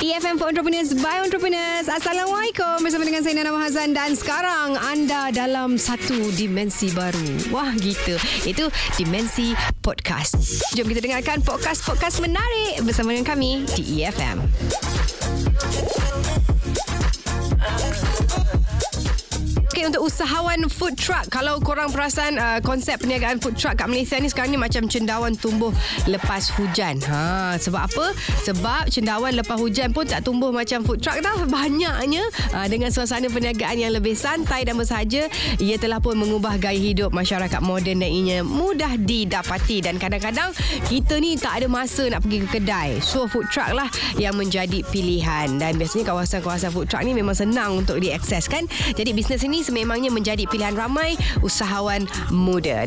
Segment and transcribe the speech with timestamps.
[0.00, 1.84] EFM for Entrepreneurs by Entrepreneurs.
[1.92, 7.52] Assalamualaikum bersama dengan saya Nana Mahazan dan sekarang anda dalam satu dimensi baru.
[7.52, 8.16] Wah gitu.
[8.48, 9.52] Itu dimensi
[9.84, 10.40] podcast.
[10.72, 14.40] Jom kita dengarkan podcast-podcast menarik bersama dengan kami di EFM.
[19.82, 21.26] Okay, untuk usahawan food truck.
[21.26, 25.34] Kalau korang perasan uh, Konsep perniagaan food truck Kat Malaysia ni Sekarang ni macam cendawan
[25.34, 25.74] tumbuh
[26.06, 27.02] Lepas hujan.
[27.02, 28.14] Ha, Sebab apa?
[28.46, 32.22] Sebab cendawan lepas hujan pun Tak tumbuh macam food truck tau Banyaknya
[32.54, 35.26] uh, Dengan suasana perniagaan Yang lebih santai dan bersahaja
[35.58, 39.82] Ia telah pun mengubah Gaya hidup masyarakat moden Dan ianya mudah didapati.
[39.82, 40.54] Dan kadang-kadang
[40.86, 43.02] Kita ni tak ada masa Nak pergi ke kedai.
[43.02, 45.58] So food truck lah Yang menjadi pilihan.
[45.58, 48.62] Dan biasanya kawasan-kawasan food truck ni Memang senang untuk diakses kan
[48.94, 52.84] Jadi bisnes ini sememangnya menjadi pilihan ramai usahawan muda.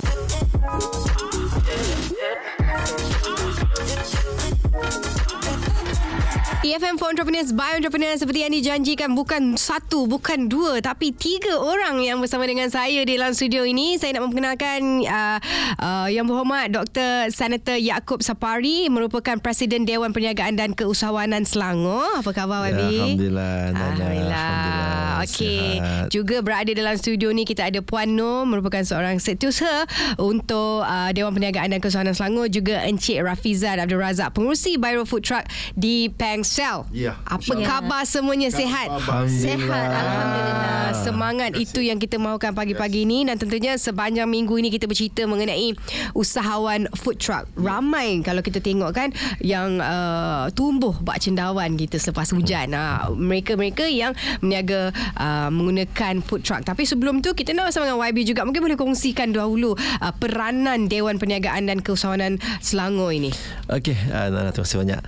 [6.66, 12.02] EFM for Entrepreneurs by Entrepreneurs seperti yang dijanjikan bukan satu, bukan dua tapi tiga orang
[12.02, 14.02] yang bersama dengan saya di dalam studio ini.
[14.02, 15.38] Saya nak memperkenalkan uh,
[15.78, 17.30] uh, yang berhormat Dr.
[17.30, 22.26] Senator Yaakob Sapari merupakan Presiden Dewan Perniagaan dan Keusahawanan Selangor.
[22.26, 22.98] Apa khabar ya, Wabi?
[22.98, 23.54] Alhamdulillah.
[23.70, 24.26] Alhamdulillah.
[24.34, 25.06] Alhamdulillah.
[25.22, 25.70] Okey.
[26.10, 29.86] Juga berada dalam studio ni kita ada Puan Nur merupakan seorang setiausaha
[30.18, 35.30] untuk uh, Dewan Perniagaan dan Keusahawanan Selangor juga Encik Rafizan Abdul Razak pengurusi Biro Food
[35.30, 35.46] Truck
[35.78, 36.10] di
[36.56, 36.88] Pengsel.
[36.96, 38.88] Ya, Apa khabar semuanya sehat?
[38.88, 39.76] Alhamdulillah.
[39.92, 40.88] Alhamdulillah.
[41.04, 45.76] Semangat itu yang kita mahukan pagi-pagi ini dan tentunya sepanjang minggu ini kita bercerita mengenai
[46.16, 47.44] usahawan food truck.
[47.60, 49.12] Ramai kalau kita tengok kan
[49.44, 52.72] yang uh, tumbuh bak cendawan kita selepas hujan.
[52.72, 56.64] Uh, mereka-mereka yang meniaga uh, menggunakan food truck.
[56.64, 60.88] Tapi sebelum tu kita nak bersama dengan YB juga mungkin boleh kongsikan dahulu uh, peranan
[60.88, 63.36] Dewan Perniagaan dan Keusahawanan Selangor ini.
[63.68, 65.02] Okey, uh, terima kasih banyak.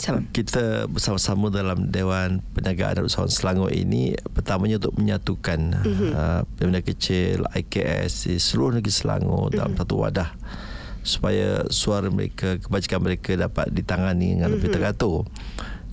[0.00, 0.24] Sama.
[0.32, 6.10] Kita bersama-sama dalam Dewan Perniagaan dan Usahawan Selangor ini pertamanya untuk menyatukan mm-hmm.
[6.16, 9.56] uh, peniaga kecil IKS di seluruh negeri Selangor mm-hmm.
[9.60, 10.30] dalam satu wadah
[11.04, 14.54] supaya suara mereka, kebajikan mereka dapat ditangani dengan mm-hmm.
[14.56, 15.28] lebih teratur.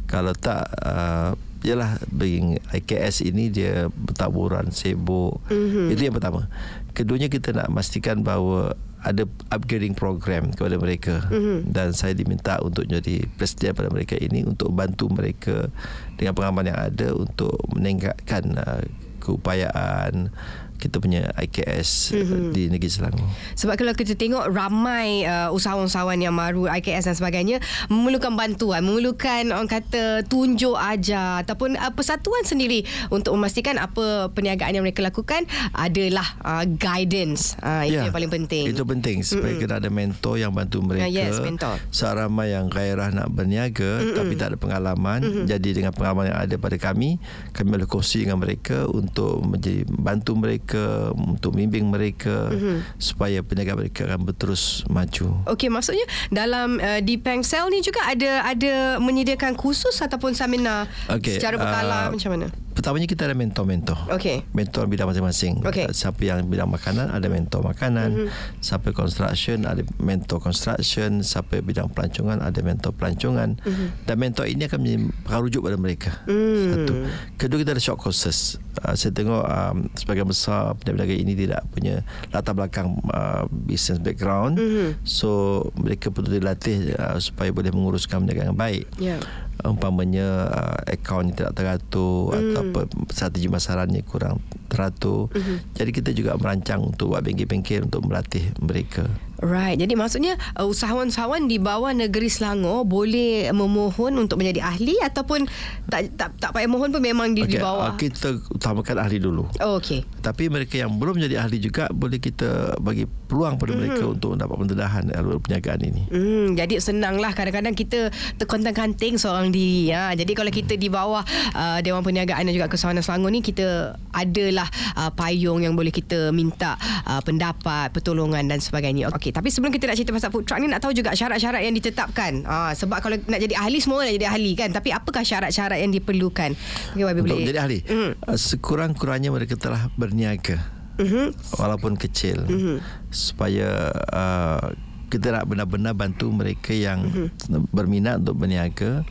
[0.08, 5.90] Kalau tak uh, Yalah being IKS ini dia bertaburan sibuk mm-hmm.
[5.90, 6.46] itu yang pertama
[6.94, 11.70] keduanya kita nak pastikan bahawa ada upgrading program kepada mereka mm-hmm.
[11.70, 15.70] dan saya diminta untuk jadi presiden pada mereka ini untuk bantu mereka
[16.18, 18.82] dengan pengalaman yang ada untuk meningkatkan uh,
[19.22, 20.34] keupayaan
[20.78, 22.44] kita punya IKS mm-hmm.
[22.54, 23.28] di negeri Selangor.
[23.58, 27.58] Sebab kalau kita tengok ramai uh, usahawan-usahawan yang baru IKS dan sebagainya
[27.90, 34.78] memerlukan bantuan, memerlukan orang kata tunjuk ajar ataupun uh, persatuan sendiri untuk memastikan apa perniagaan
[34.78, 35.44] yang mereka lakukan
[35.74, 37.58] adalah uh, guidance.
[37.60, 38.70] Uh, itu Ya, yang paling penting.
[38.70, 39.62] Itu penting supaya mm-hmm.
[39.66, 41.10] kena ada mentor yang bantu mereka.
[41.10, 41.82] Ah, yes, mentor.
[41.90, 44.14] Seramai yang gairah nak berniaga mm-hmm.
[44.14, 45.26] tapi tak ada pengalaman.
[45.26, 45.46] Mm-hmm.
[45.50, 47.18] Jadi dengan pengalaman yang ada pada kami,
[47.58, 50.67] kami boleh kongsi dengan mereka untuk menjadi bantu mereka
[51.14, 53.00] untuk membimbing mereka mm-hmm.
[53.00, 55.40] supaya perniagaan mereka akan berterus maju.
[55.48, 61.40] Okey, maksudnya dalam uh, di Pengsel ni juga ada ada menyediakan kursus ataupun seminar Okey,
[61.40, 62.48] secara berkala uh, macam mana?
[62.78, 63.98] Pertamanya kita ada mentor-mentor.
[64.14, 64.46] Okey.
[64.54, 65.66] Mentor bidang masing-masing.
[65.66, 65.90] Okey.
[65.90, 68.30] Siapa yang bidang makanan ada mentor makanan.
[68.30, 68.62] Mm-hmm.
[68.62, 71.26] Siapa construction ada mentor construction.
[71.26, 73.58] Siapa bidang pelancongan ada mentor pelancongan.
[73.66, 73.88] Mm-hmm.
[74.06, 74.98] Dan mentor ini akan menjadi
[75.42, 76.22] rujuk pada mereka.
[76.30, 76.62] Mm.
[76.70, 76.94] Satu.
[77.42, 78.62] Kedua kita ada short courses.
[78.86, 84.62] Uh, saya tengok um, sebagian besar peniaga ini tidak punya latar belakang uh, business background.
[84.62, 85.02] Mm-hmm.
[85.02, 88.86] So mereka perlu dilatih uh, supaya boleh menguruskan perniagaan yang baik.
[89.02, 89.18] Ya.
[89.66, 92.38] Umpamanya uh, akaun yang tidak teratur mm.
[92.38, 94.38] atau apa strategi masarannya kurang
[94.70, 95.32] teratur.
[95.34, 95.58] Mm-hmm.
[95.74, 99.10] Jadi kita juga merancang untuk buat bengkel-bengkel untuk melatih mereka.
[99.42, 99.78] Right.
[99.78, 105.46] Jadi maksudnya uh, usahawan-usahawan di bawah negeri Selangor boleh memohon untuk menjadi ahli ataupun
[105.88, 107.94] tak tak tak payah mohon pun memang di, di Okey, bawah.
[107.94, 109.46] uh, kita utamakan ahli dulu.
[109.62, 110.04] Oh, okey.
[110.26, 113.82] Tapi mereka yang belum menjadi ahli juga boleh kita bagi peluang pada mm-hmm.
[113.84, 116.04] mereka untuk mendapat pendedahan alur perniagaan ini.
[116.10, 119.92] Hmm, jadi senanglah kadang-kadang kita terkontang-kanting seorang diri.
[119.92, 120.16] Ha.
[120.16, 121.22] Jadi kalau kita di bawah
[121.54, 126.32] uh, Dewan Perniagaan dan juga Kesawanan Selangor ni kita adalah uh, payung yang boleh kita
[126.32, 129.12] minta uh, pendapat, pertolongan dan sebagainya.
[129.12, 131.74] Okey, tapi sebelum kita nak cerita pasal food truck ni nak tahu juga syarat-syarat yang
[131.74, 132.44] ditetapkan.
[132.44, 134.70] Ha, sebab kalau nak jadi ahli semua nak jadi ahli kan.
[134.70, 136.54] Tapi apakah syarat-syarat yang diperlukan?
[136.92, 137.44] Okay, Wabi Untuk boleh.
[137.44, 140.58] menjadi ahli, uh, sekurang-kurangnya mereka telah berniaga.
[140.98, 141.34] Mhm.
[141.54, 142.42] Walaupun kecil.
[142.44, 142.82] Mhm.
[143.08, 143.70] Supaya
[144.10, 144.74] uh,
[145.08, 147.70] kita nak benar-benar bantu mereka yang Mhm.
[147.70, 149.08] berminat untuk berniaga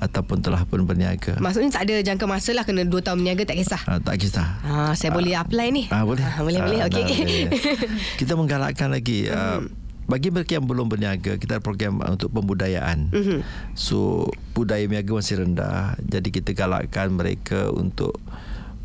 [0.00, 1.36] ataupun telah pun berniaga.
[1.36, 3.82] Maksudnya tak ada jangka masa lah kena 2 tahun berniaga tak kisah.
[3.84, 4.48] Uh, tak kisah.
[4.64, 5.84] Ha, saya boleh apply ni.
[5.92, 6.24] Ah boleh.
[6.24, 6.78] Ah, boleh boleh.
[6.80, 7.04] Ah, Okey.
[7.04, 7.60] nah, boleh, boleh.
[8.16, 9.60] Kita menggalakkan lagi uh,
[10.08, 13.12] bagi mereka yang belum berniaga kita ada program uh, untuk pembudayaan.
[13.12, 13.38] Mm-hmm.
[13.76, 14.26] So
[14.56, 15.94] budaya berniaga masih rendah.
[16.00, 18.16] Jadi kita galakkan mereka untuk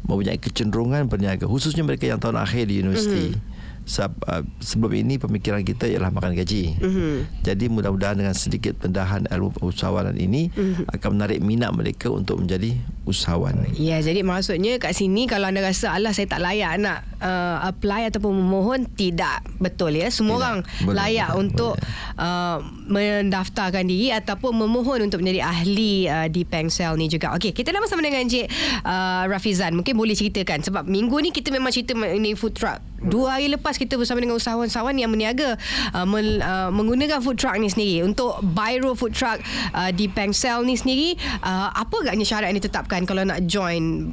[0.05, 3.33] mempunyai kecenderungan berniaga khususnya mereka yang tahun akhir di universiti.
[3.33, 3.54] Mm-hmm.
[3.85, 6.73] Uh, sebelum ini pemikiran kita ialah makan gaji.
[6.81, 7.45] Mm-hmm.
[7.45, 10.89] Jadi mudah-mudahan dengan sedikit pendahan ilmu usahawanan ini mm-hmm.
[10.89, 12.73] akan menarik minat mereka untuk menjadi
[13.05, 13.69] usahawan.
[13.77, 18.09] Ya, jadi maksudnya kat sini kalau anda rasa Allah saya tak layak nak uh, apply
[18.09, 20.09] ataupun memohon tidak betul ya.
[20.09, 20.41] Semua tidak.
[20.41, 22.17] orang boleh, layak boleh, untuk boleh.
[22.17, 22.57] Uh,
[22.89, 27.37] mendaftarkan diri ataupun memohon untuk menjadi ahli uh, di Pengsel ni juga.
[27.37, 28.49] Okey, kita dah bersama dengan Encik
[28.81, 29.77] uh, Rafizan.
[29.77, 32.81] Mungkin boleh ceritakan sebab minggu ni kita memang cerita ini food truck.
[33.05, 35.55] Dua hari lepas kita bersama dengan usahawan-usahawan yang berniaga
[35.93, 38.01] uh, men, uh, menggunakan food truck ni sendiri.
[38.01, 39.39] Untuk Biro food truck
[39.71, 41.13] uh, di Pengsel ni sendiri
[41.45, 44.11] uh, apa agaknya syarat yang ditetapkan kalau nak join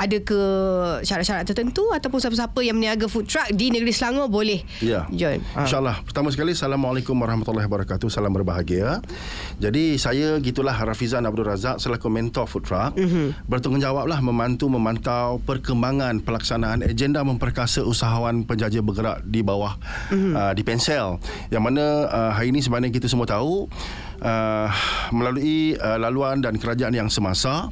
[0.00, 0.40] ada ke
[1.04, 5.04] syarat-syarat tertentu ataupun siapa-siapa yang meniaga food truck di negeri Selangor boleh ya.
[5.12, 5.44] join.
[5.52, 5.68] Ha.
[5.68, 6.00] InsyaAllah.
[6.08, 8.08] Pertama sekali, Assalamualaikum warahmatullahi wabarakatuh.
[8.08, 9.04] Salam berbahagia.
[9.60, 12.96] Jadi, saya gitulah Rafizan Abdul Razak selaku mentor food truck.
[12.96, 13.44] Mm-hmm.
[13.44, 19.76] Bertanggungjawablah membantu memantau perkembangan pelaksanaan agenda memperkasa usahawan penjajah bergerak di bawah
[20.08, 20.32] mm-hmm.
[20.32, 21.20] uh, di Pensel.
[21.52, 23.68] Yang mana uh, hari ini sebenarnya kita semua tahu
[24.24, 24.68] uh,
[25.12, 27.68] melalui uh, laluan dan kerajaan yang semasa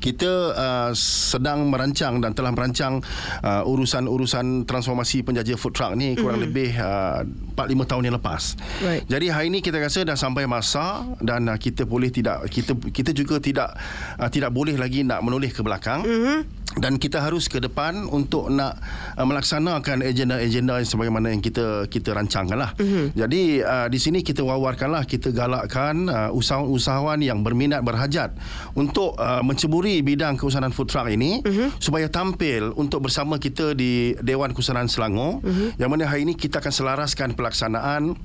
[0.00, 3.04] kita uh, sedang merancang dan telah merancang
[3.44, 6.48] uh, urusan-urusan transformasi penjajah food truck ni kurang mm-hmm.
[6.48, 7.22] lebih uh,
[7.54, 8.42] 4-5 tahun yang lepas.
[8.80, 9.04] Right.
[9.04, 13.12] Jadi hari ini kita rasa dah sampai masa dan uh, kita boleh tidak kita kita
[13.12, 13.76] juga tidak
[14.16, 16.02] uh, tidak boleh lagi nak menoleh ke belakang.
[16.02, 18.80] Mm-hmm dan kita harus ke depan untuk nak
[19.14, 22.72] uh, melaksanakan agenda-agenda yang sebagaimana yang kita kita rancangkanlah.
[22.80, 23.04] Mm-hmm.
[23.14, 28.32] Jadi uh, di sini kita wawarkanlah kita galakkan uh, usahawan-usahawan yang berminat berhajat
[28.72, 31.76] untuk uh, menceburi bidang keusahawan food truck ini mm-hmm.
[31.76, 35.76] supaya tampil untuk bersama kita di Dewan Keusahawan Selangor mm-hmm.
[35.76, 38.16] yang mana hari ini kita akan selaraskan pelaksanaan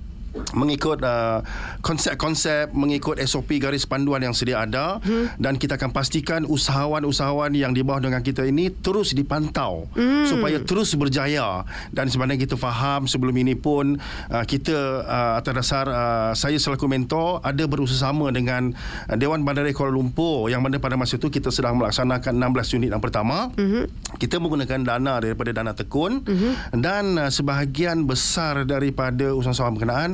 [0.56, 1.40] mengikut uh,
[1.80, 5.40] konsep-konsep mengikut SOP garis panduan yang sedia ada hmm.
[5.40, 10.28] dan kita akan pastikan usahawan-usahawan yang di bawah dengan kita ini terus dipantau hmm.
[10.28, 11.64] supaya terus berjaya
[11.96, 13.96] dan sebenarnya kita faham sebelum ini pun
[14.32, 14.76] uh, kita
[15.08, 18.76] uh, atas dasar uh, saya selaku mentor ada berusaha-sama dengan
[19.08, 22.90] uh, Dewan Bandaraya Kuala Lumpur yang mana pada masa itu kita sedang melaksanakan 16 unit
[22.92, 23.88] yang pertama hmm.
[24.20, 26.76] kita menggunakan dana daripada dana tekun hmm.
[26.84, 30.12] dan uh, sebahagian besar daripada usahawan berkenaan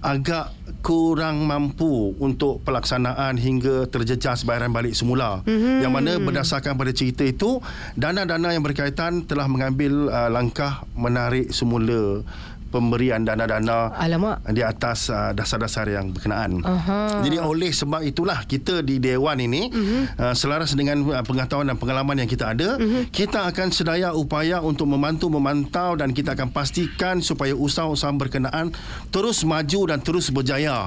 [0.00, 5.76] agak kurang mampu untuk pelaksanaan hingga terjejas bayaran balik semula mm-hmm.
[5.84, 7.60] yang mana berdasarkan pada cerita itu
[8.00, 12.24] dana-dana yang berkaitan telah mengambil uh, langkah menarik semula
[12.70, 14.46] pemberian dana-dana Alamak.
[14.48, 16.62] di atas uh, dasar-dasar yang berkenaan.
[16.62, 17.20] Aha.
[17.26, 20.30] Jadi oleh sebab itulah kita di dewan ini uh-huh.
[20.30, 23.10] uh, selaras dengan uh, pengetahuan dan pengalaman yang kita ada, uh-huh.
[23.10, 28.70] kita akan sedaya upaya untuk membantu memantau dan kita akan pastikan supaya usaha-usaha berkenaan
[29.10, 30.86] terus maju dan terus berjaya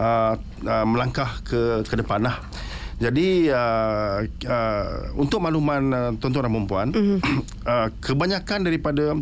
[0.00, 0.34] uh,
[0.64, 2.40] uh, melangkah ke ke depanlah.
[2.94, 4.86] Jadi uh, uh,
[5.18, 7.18] untuk makluman uh, tuan-tuan dan puan-puan, uh-huh.
[7.70, 9.18] uh, kebanyakan daripada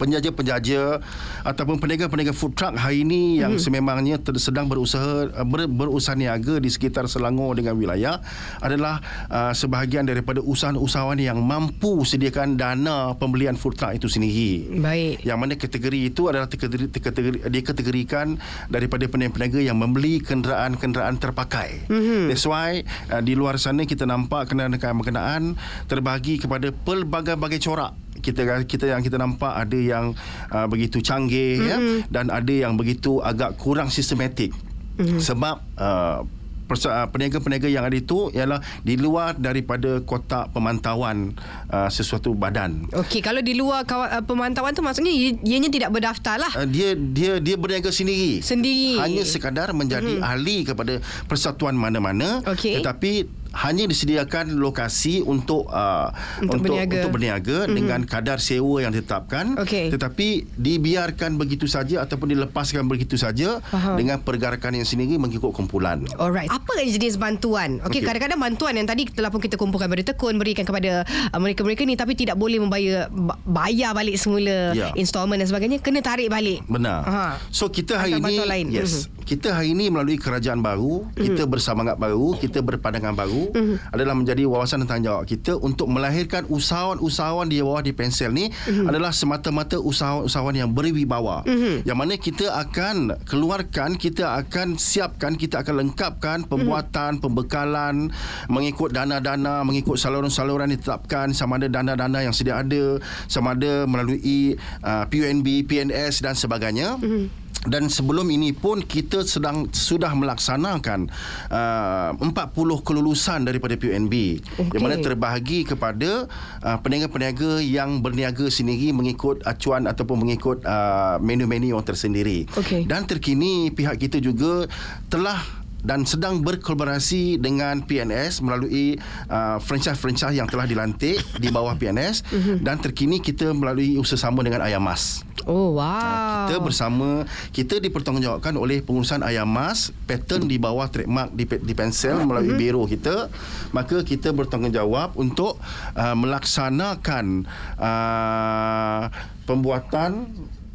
[0.00, 1.04] penjaja-penjaja
[1.44, 3.62] ataupun peniaga-peniaga food truck hari ini yang hmm.
[3.62, 8.24] sememangnya sedang berusaha uh, ber, berusaha niaga di sekitar Selangor dengan wilayah
[8.64, 14.80] adalah uh, sebahagian daripada usahawan-usahawan yang mampu sediakan dana pembelian food truck itu sendiri.
[14.80, 15.20] Baik.
[15.20, 18.40] Yang mana kategori itu adalah kategori, kategori dikategorikan
[18.72, 21.84] daripada peniaga-peniaga yang membeli kenderaan-kenderaan terpakai.
[21.92, 22.32] Hmm.
[22.32, 25.60] That's why uh, di luar sana kita nampak kenderaan-kenderaan
[25.90, 30.14] terbahagi kepada pelbagai-bagai corak kita kita yang kita nampak ada yang
[30.52, 31.68] uh, begitu canggih mm-hmm.
[31.68, 31.76] ya
[32.12, 34.54] dan ada yang begitu agak kurang sistematik
[35.00, 35.20] mm-hmm.
[35.20, 36.22] sebab uh,
[36.70, 41.34] uh, peniaga-peniaga yang ada itu ialah di luar daripada kotak pemantauan
[41.70, 42.90] uh, sesuatu badan.
[42.92, 46.52] Okey, kalau di luar kaw- uh, pemantauan tu maksudnya ianya tidak berdaftar lah.
[46.58, 48.42] Uh, dia dia dia berniaga sendiri.
[48.42, 48.98] Sendiri.
[48.98, 50.30] Hanya sekadar menjadi mm-hmm.
[50.30, 50.98] ahli kepada
[51.30, 52.82] persatuan mana-mana okay.
[52.82, 57.74] tetapi hanya disediakan lokasi untuk uh, untuk, untuk berniaga, untuk berniaga mm-hmm.
[57.74, 59.90] dengan kadar sewa yang ditetapkan okay.
[59.90, 63.98] tetapi dibiarkan begitu saja ataupun dilepaskan begitu saja Faham.
[63.98, 66.06] dengan pergerakan yang sendiri mengikut kumpulan.
[66.14, 66.46] Alright.
[66.46, 67.82] Apa jenis bantuan?
[67.82, 68.06] Okey, okay.
[68.06, 71.02] kadang-kadang bantuan yang tadi telah pun kita kumpulkan pada tekun berikan kepada
[71.34, 73.12] uh, mereka-mereka ni tapi tidak boleh membayar
[73.44, 74.96] bayar balik semula yeah.
[74.96, 76.64] installment dan sebagainya kena tarik balik.
[76.64, 77.04] Benar.
[77.04, 77.28] Aha.
[77.52, 78.66] So kita hari ini lain.
[78.72, 79.06] yes.
[79.06, 79.18] Mm-hmm.
[79.20, 81.22] Kita hari ini melalui kerajaan baru, mm-hmm.
[81.22, 83.94] kita bersemangat baru, kita berpandangan baru mm-hmm.
[83.94, 88.90] adalah menjadi wawasan dan tanggungjawab kita untuk melahirkan usahawan-usahawan di bawah di pensel ni mm-hmm.
[88.90, 91.46] adalah semata-mata usahawan-usahawan yang berwibawa.
[91.46, 91.86] Mm-hmm.
[91.86, 92.96] Yang mana kita akan
[93.28, 97.22] keluarkan, kita akan siapkan, kita akan lengkapkan pembuatan, mm-hmm.
[97.22, 98.10] pembekalan
[98.50, 104.54] mengikut dana-dana, mengikut saluran-saluran ditetapkan sama ada dana-dana yang sedia ada, sama ada melalui
[104.84, 107.00] uh, PUNB, PNS dan sebagainya.
[107.00, 111.12] Mm-hmm dan sebelum ini pun kita sedang sudah melaksanakan
[111.52, 112.32] uh, 40
[112.80, 114.72] kelulusan daripada PUNB Okey.
[114.72, 116.24] yang mana terbahagi kepada
[116.64, 122.88] uh, peniaga-peniaga yang berniaga sendiri mengikut acuan ataupun mengikut uh, menu-menu yang tersendiri Okey.
[122.88, 124.64] dan terkini pihak kita juga
[125.12, 132.24] telah dan sedang berkolaborasi dengan PNS melalui uh, franchise-franchise yang telah dilantik di bawah PNS
[132.66, 135.24] dan terkini kita melalui usaha-sama dengan Ayam Mas.
[135.48, 136.44] Oh wow.
[136.48, 142.20] Kita bersama kita dipertanggungjawabkan oleh pengurusan ayam mas pattern di bawah trademark di, di pensel
[142.28, 142.60] melalui Mhm.
[142.60, 143.32] biro kita
[143.72, 145.56] maka kita bertanggungjawab untuk
[145.96, 147.48] uh, melaksanakan
[147.80, 149.08] uh,
[149.48, 150.28] pembuatan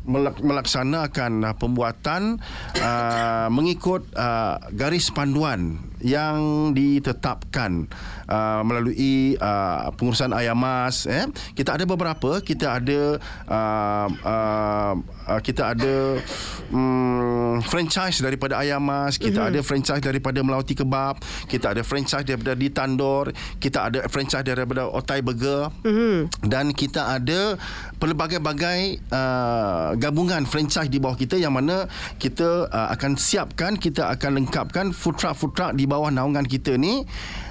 [0.07, 2.37] melaksanakan uh, pembuatan
[2.79, 7.87] uh, mengikut uh, garis panduan yang ditetapkan
[8.27, 11.27] uh, melalui uh, pengurusan ayam mas eh?
[11.55, 12.39] Kita ada beberapa.
[12.43, 14.93] Kita ada uh, uh,
[15.29, 16.19] uh, kita ada
[16.71, 19.51] um, franchise daripada ayam mas kita mm-hmm.
[19.55, 21.19] ada franchise daripada melauti kebab.
[21.47, 25.71] Kita ada franchise daripada di tandor kita ada franchise daripada otai burger.
[25.85, 26.45] Mm-hmm.
[26.49, 27.57] dan kita ada
[27.97, 31.87] pelbagai-bagai uh, gabungan franchise di bawah kita yang mana
[32.17, 36.77] kita uh, akan siapkan kita akan lengkapkan food truck food truck di bawah naungan kita
[36.77, 37.05] ni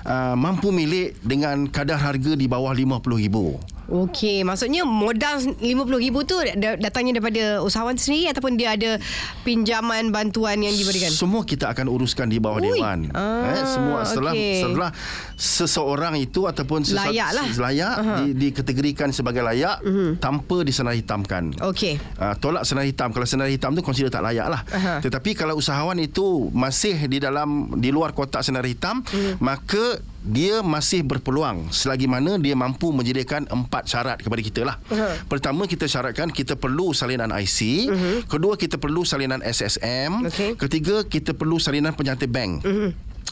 [0.06, 6.78] uh, mampu milik dengan kadar harga di bawah RM50,000 Okey, maksudnya modal RM50,000 tu da-
[6.78, 8.96] datangnya daripada usahawan sendiri ataupun dia ada
[9.42, 11.12] pinjaman bantuan yang diberikan?
[11.12, 12.74] Semua kita akan uruskan di bawah Ui.
[12.74, 13.12] dewan.
[13.12, 14.60] Ah, eh, semua setelah okey.
[14.64, 14.90] setelah
[15.34, 17.46] seseorang itu ataupun sesuatu Layak lah.
[17.50, 20.16] layak di, dikategorikan sebagai layak uh-huh.
[20.16, 21.52] tanpa disenar hitamkan.
[21.60, 22.00] Okey.
[22.16, 24.94] Uh, tolak senar hitam Kalau senar hitam tu Consider tak layak lah Aha.
[25.02, 29.36] Tetapi kalau usahawan itu Masih di dalam Di luar kotak senar hitam Hmm.
[29.38, 34.76] Maka dia masih berpeluang selagi mana dia mampu menyediakan empat syarat kepada kita lah.
[34.88, 35.21] Aha.
[35.28, 37.93] Pertama kita syaratkan kita perlu salinan IC,
[38.25, 40.33] kedua kita perlu salinan SSM, Mhm.
[40.33, 40.52] Mhm.
[40.57, 42.64] ketiga kita perlu salinan penyantai bank.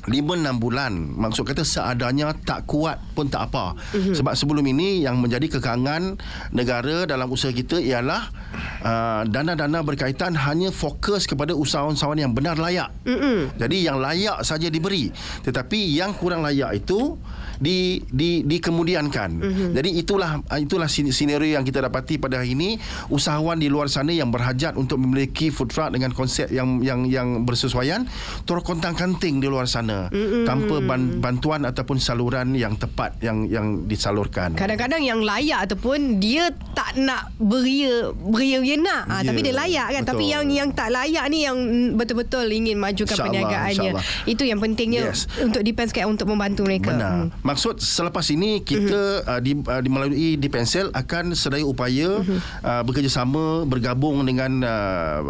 [0.04, 4.16] Lima enam bulan Maksud kata seadanya Tak kuat pun tak apa Mhm.
[4.16, 6.16] Sebab sebelum ini Yang menjadi kekangan
[6.50, 8.32] Negara dalam usaha kita Ialah
[8.80, 13.52] uh, Dana-dana berkaitan Hanya fokus kepada Usahawan-usahawan yang benar layak Mm-mm.
[13.54, 17.14] Jadi yang layak saja diberi Tetapi yang kurang layak itu
[17.62, 19.70] di, di, Dikemudiankan mm-hmm.
[19.78, 22.74] Jadi itulah Itulah sin- senario yang kita dapati pada hari ini
[23.06, 27.46] Usahawan di luar sana Yang berhajat untuk memiliki food truck Dengan konsep yang yang yang
[27.46, 28.02] bersesuaian
[28.42, 30.42] Terkontang kanting di luar sana mm-hmm.
[30.42, 36.50] Tanpa ban, bantuan Ataupun saluran yang tepat Yang yang disalurkan Kadang-kadang yang layak ataupun dia
[36.74, 40.34] tak nak beria beria nak ha, Ya, tapi dia layak kan tapi betul.
[40.34, 41.56] yang yang tak layak ni yang
[41.94, 44.04] betul-betul ingin majukan InsyaAllah, perniagaannya insyaAllah.
[44.26, 45.30] itu yang pentingnya Yes.
[45.38, 47.12] untuk depends kat untuk membantu mereka Benar.
[47.28, 47.28] Hmm.
[47.52, 52.24] Maksud selepas ini kita uh, di, uh, di melalui di pensel akan sedaya upaya
[52.64, 55.20] uh, bekerjasama bergabung dengan uh,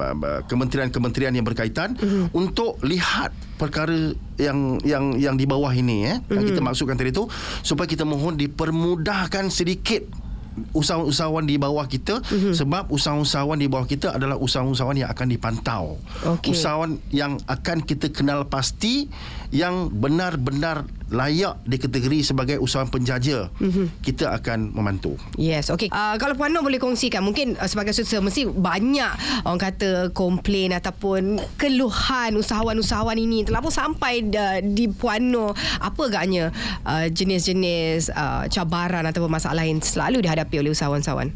[0.47, 1.99] kementerian-kementerian yang berkaitan
[2.31, 6.19] untuk lihat perkara yang yang yang di bawah ini eh.
[6.31, 7.27] Yang kita maksudkan tadi tu
[7.67, 10.22] supaya kita mohon dipermudahkan sedikit
[10.73, 12.55] usahawan-usahawan di bawah kita mm-hmm.
[12.57, 15.85] sebab usahawan-usahawan di bawah kita adalah usahawan-usahawan yang akan dipantau.
[16.39, 16.53] Okey.
[16.53, 19.09] Usahawan yang akan kita kenal pasti
[19.53, 23.53] yang benar-benar layak dikategori sebagai usahawan penjaja.
[23.61, 23.87] Mm-hmm.
[24.01, 25.21] Kita akan membantu.
[25.37, 25.93] Yes, okay.
[25.93, 30.73] Uh, kalau Puan Nur boleh kongsikan, mungkin uh, sebagai sutera mesti banyak orang kata komplain
[30.73, 36.49] ataupun keluhan usahawan-usahawan ini terlalu sampai uh, di Puan Nur apa agaknya
[36.89, 41.31] uh, jenis-jenis uh, cabaran ataupun masalah yang selalu dihadapi oleh usahawan-usahawan.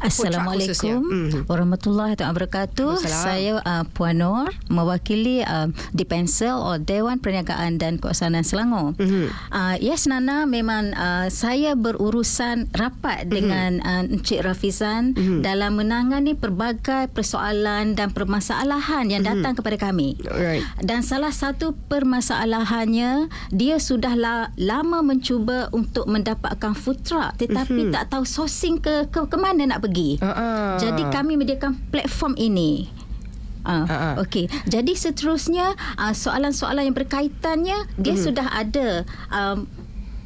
[0.00, 1.48] Assalamualaikum Mhm.
[1.48, 3.00] warahmatullahi wabarakatuh.
[3.00, 8.92] Saya uh, Puan Nur mewakili uh, Dipensel atau Dewan Perniagaan dan Keuangan Selangor.
[8.98, 9.30] Mhm.
[9.52, 17.08] Uh, yes Nana memang uh, saya berurusan rapat dengan uh, Encik Rafizan dalam menangani pelbagai
[17.12, 20.18] persoalan dan permasalahan yang datang kepada kami.
[20.26, 20.64] Alright.
[20.82, 28.10] Dan salah satu permasalahannya dia sudah la, lama mencuba untuk mendapatkan food truck tetapi tak
[28.10, 30.18] tahu sourcing ke ke, ke mana nak pergi.
[30.18, 30.74] Ah.
[30.82, 32.90] Jadi kami menyediakan platform ini.
[33.64, 34.14] Uh, ah.
[34.20, 34.50] Okey.
[34.66, 39.64] Jadi seterusnya uh, soalan-soalan yang berkaitannya dia sudah ada um,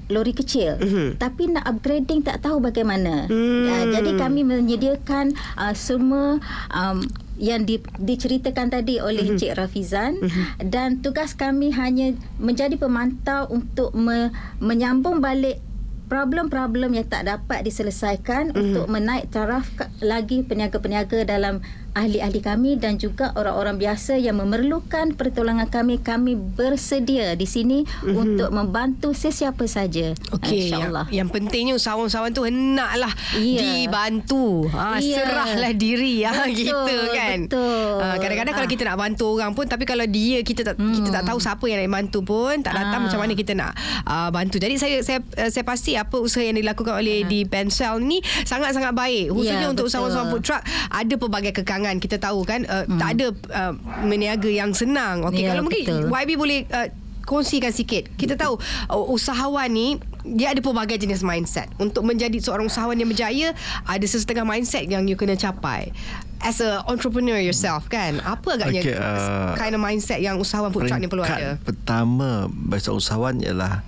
[0.08, 1.20] lori kecil Mhm.
[1.20, 3.28] tapi nak upgrading tak tahu bagaimana.
[3.28, 3.68] Hmm.
[3.68, 6.40] Uh, jadi kami menyediakan uh, semua
[6.72, 7.04] um,
[7.38, 9.30] yang di, diceritakan tadi oleh Mhm.
[9.36, 10.18] Encik Rafizan
[10.58, 15.62] dan tugas kami hanya menjadi pemantau untuk me, menyambung balik
[16.08, 19.68] problem-problem yang tak dapat diselesaikan untuk menaik taraf
[20.00, 21.60] lagi peniaga-peniaga dalam
[21.92, 28.14] ahli-ahli kami dan juga orang-orang biasa yang memerlukan pertolongan kami kami bersedia di sini mm-hmm.
[28.14, 33.61] untuk membantu sesiapa saja Okey, yang, insyaallah yang pentingnya usahawan-usahawan tu hendaklah Ya.
[33.61, 34.66] dibantu.
[34.68, 35.21] Ha, Ya.
[35.21, 37.38] serahlah diri ha, Betul, gitu kan.
[37.47, 37.92] betul.
[37.99, 38.73] Ha, kadang-kadang kalau Ah.
[38.73, 40.95] kita nak bantu orang pun tapi kalau dia kita tak hmm.
[40.99, 43.04] kita tak tahu siapa yang nak bantu pun tak datang Ah.
[43.04, 43.73] macam mana kita nak
[44.04, 44.57] uh, bantu.
[44.57, 48.92] Jadi saya saya uh, saya pasti apa usaha yang dilakukan oleh di Pencil ni sangat-sangat
[48.92, 49.30] baik.
[49.30, 49.92] Khususnya Ya, untuk betul.
[49.92, 51.97] usahawan-usahawan food truck ada pelbagai kekangan.
[52.02, 52.99] Kita tahu kan uh, hmm.
[52.99, 55.23] tak ada uh, meniaga yang senang.
[55.30, 56.02] Okey Ya, kalau mungkin betul.
[56.11, 56.90] YB boleh uh,
[57.23, 58.11] kongsikan sikit.
[58.18, 58.58] Kita tahu
[58.90, 61.70] uh, usahawan ni dia ada pelbagai jenis mindset.
[61.78, 63.54] Untuk menjadi seorang usahawan yang berjaya,
[63.87, 65.94] ada sesetengah mindset yang you kena capai.
[66.38, 70.87] As a entrepreneur yourself kan, apa agaknya Okay, uh, kind of mindset yang usahawan food
[70.87, 71.58] truck ni perlu ada?
[71.62, 73.82] pertama bagi seorang usahawan ialah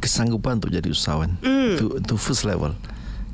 [0.00, 1.36] kesanggupan untuk jadi usahawan.
[1.44, 1.76] Hmm.
[1.76, 2.72] Itu itu first level.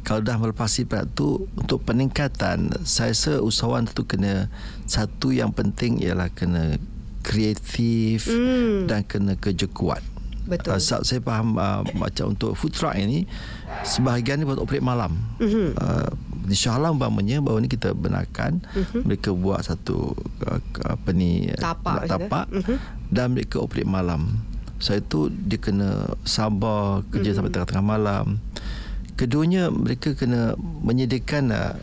[0.02, 4.48] Kalau dah melepasi peringkat tu untuk peningkatan saya rasa usahawan tu kena
[4.84, 6.80] satu yang penting ialah kena
[7.22, 8.88] kreatif Hmm.
[8.88, 10.00] dan kena kerja kuat.
[10.48, 10.72] Betul.
[10.72, 13.28] Uh, sebab saya faham uh, macam untuk food truck ini
[13.84, 15.12] sebahagian ni buat operate malam.
[15.36, 15.76] Mhm.
[15.76, 16.08] Uh,
[16.48, 19.04] di Shah Alam umpamanya baru ni kita benarkan Mhm.
[19.04, 20.16] mereka buat satu
[20.48, 22.76] uh, apa ni Tapak tapak Mhm.
[23.12, 24.40] dan mereka operate malam.
[24.80, 27.36] Saya tu dia kena sabar kerja Mhm.
[27.36, 28.40] sampai tengah-tengah malam.
[29.18, 31.74] Keduanya mereka kena menyediakan uh,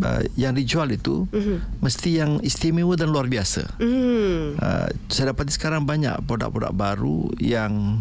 [0.00, 1.78] uh, yang dijual itu Mhm.
[1.78, 3.76] mesti yang istimewa dan luar biasa.
[3.76, 4.56] Hmm.
[4.56, 8.00] Uh, saya dapati sekarang banyak produk-produk baru yang,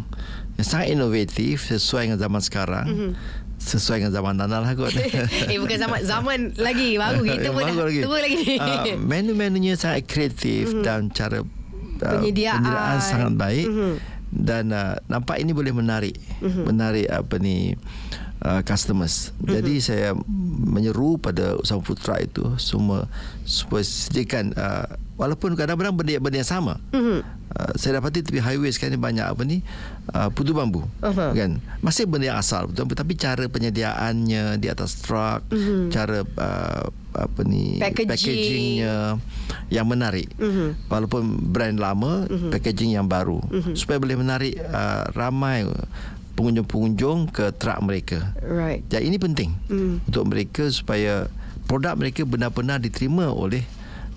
[0.55, 2.85] yang sangat inovatif sesuai dengan zaman sekarang.
[2.87, 3.11] Mhm.
[3.59, 4.91] Sesuai dengan zaman Nana lah kot.
[5.51, 8.01] eh bukan zaman zaman lagi baru kita pun dah baru lagi.
[8.01, 8.43] tua lagi.
[8.57, 10.83] Uh, menu-menunya sangat kreatif Mhm.
[10.83, 11.47] dan cara uh,
[11.99, 12.59] Penyediaan.
[12.59, 13.93] penyediaan sangat baik Mhm.
[14.33, 16.63] dan uh, nampak ini boleh menarik Mhm.
[16.65, 17.75] menarik apa ni
[18.43, 19.31] uh, customers.
[19.39, 20.11] Jadi saya
[20.59, 23.07] menyeru pada usaha food truck itu semua
[23.43, 26.77] supaya sediakan uh, walaupun kadang-kadang benda-benda yang sama.
[26.91, 27.23] Mhm.
[27.53, 29.61] Uh, saya dapati tepi highway sekarang ni banyak apa ni
[30.09, 31.37] uh, putu bambu Aha.
[31.37, 35.93] kan masih benda yang asal putu bambu tapi cara penyediaannya di atas truk Mhm.
[35.93, 38.09] cara uh, apa ni Packaging.
[38.09, 38.95] packagingnya
[39.69, 40.89] yang menarik Mhm.
[40.89, 42.49] walaupun brand lama Mhm.
[42.49, 43.37] packaging yang baru
[43.77, 45.69] supaya boleh menarik uh, ramai
[46.33, 48.83] pengunjung-pengunjung ke truk mereka Right.
[48.87, 50.09] jadi ini penting Mhm.
[50.09, 51.27] untuk mereka supaya
[51.65, 53.63] produk mereka benar-benar diterima oleh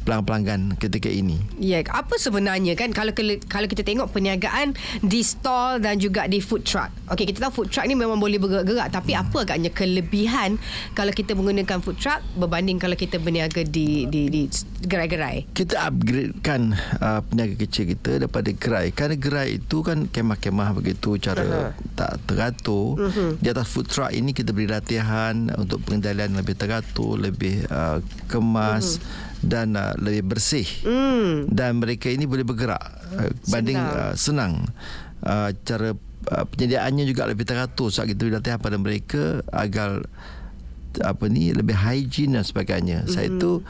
[0.07, 3.11] pelanggan-pelanggan ketika ini Ya, apa sebenarnya kan kalau
[3.42, 6.92] kalau kita tengok perniagaan di stall dan juga di food truck.
[7.09, 10.61] Okey, kita tahu food truck ni memang boleh bergerak-gerak tapi apa agaknya kelebihan
[10.92, 14.47] kalau kita menggunakan food truck berbanding kalau kita berniaga di di di
[14.81, 15.51] gerai-gerai?
[15.51, 21.73] kita upgradekan uh, peniaga kecil kita daripada gerai kerana gerai itu kan kemah-kemah begitu cara
[21.95, 23.40] tak teratur Mhm.
[23.40, 29.01] di atas food truck ini kita beri latihan untuk pengendalian lebih teratur lebih uh, kemas
[29.44, 31.49] dan uh, lebih bersih Hmm.
[31.51, 32.81] dan mereka ini boleh bergerak
[33.16, 33.96] uh, banding Senang.
[34.01, 34.53] uh, senang
[35.25, 35.92] uh, cara
[36.33, 40.07] uh, penyediaannya juga lebih teratur sebab kita latihan pada mereka agar
[41.05, 43.05] apa ni lebih hygiene dan sebagainya.
[43.05, 43.12] Mm-hmm.
[43.12, 43.61] Saya tu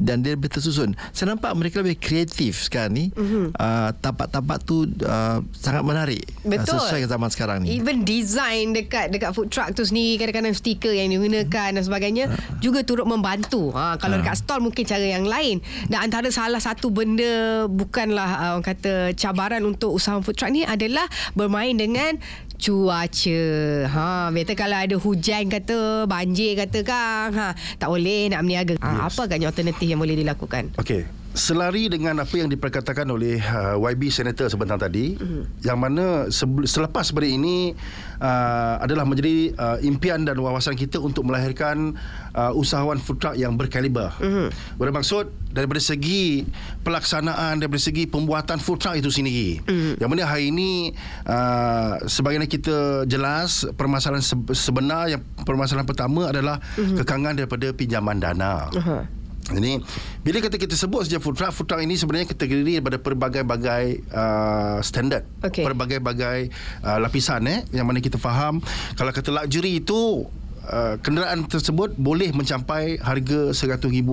[0.00, 0.96] dan dia lebih tersusun.
[1.12, 3.04] Saya nampak mereka lebih kreatif sekarang ni.
[3.12, 3.52] Mm-hmm.
[3.52, 6.24] Uh, tapak-tapak tu uh, sangat menarik.
[6.42, 6.80] Uh, Betul.
[6.80, 7.76] sesuai dengan zaman sekarang ni.
[7.76, 12.24] Even design dekat dekat food truck tu sendiri kadang-kadang stiker yang digunakan dan sebagainya
[12.64, 13.70] juga turut membantu.
[13.76, 14.24] Ha kalau Ha.
[14.24, 15.60] dekat stall mungkin cara yang lain.
[15.92, 20.64] Dan antara salah satu benda bukanlah uh, orang kata cabaran untuk usaha food truck ni
[20.64, 21.04] adalah
[21.36, 22.16] bermain dengan
[22.60, 23.42] cuaca.
[23.88, 28.74] Ha better kalau ada hujan kata, banjir kata Kang, ha tak boleh nak berniaga.
[28.78, 29.02] Ha, Yes.
[29.08, 30.76] apa agaknya alternatif yang boleh dilakukan?
[30.76, 31.19] Okey.
[31.30, 35.62] Selari dengan apa yang diperkatakan oleh uh, YB Senator sebentar tadi mm-hmm.
[35.62, 37.70] yang mana sebel- selepas daripada ini
[38.18, 41.94] uh, adalah menjadi uh, impian dan wawasan kita untuk melahirkan
[42.34, 44.10] uh, usahawan food truck yang berkaliber.
[44.18, 44.74] Mm-hmm.
[44.74, 46.50] Bermaksud daripada segi
[46.82, 49.62] pelaksanaan daripada segi pembuatan food truck itu sendiri.
[49.62, 49.92] Mm-hmm.
[50.02, 50.98] Yang mana hari ini
[51.30, 56.98] uh, sebagaimana kita jelas permasalahan se- sebenar yang permasalahan pertama adalah mm-hmm.
[57.06, 58.66] kekangan daripada pinjaman dana.
[58.74, 59.19] Uh-huh.
[59.54, 59.82] Ini
[60.22, 64.78] bila kata kita sebut saja food truck, food truck ini sebenarnya terdiri daripada pelbagai-bagai uh,
[64.84, 65.66] standard, Okey.
[65.66, 66.52] pelbagai-bagai
[66.86, 68.62] uh, lapisan eh yang mana kita faham
[68.94, 70.28] kalau kata luxury itu
[70.60, 74.06] Uh, kenderaan tersebut boleh mencapai harga RM100,000,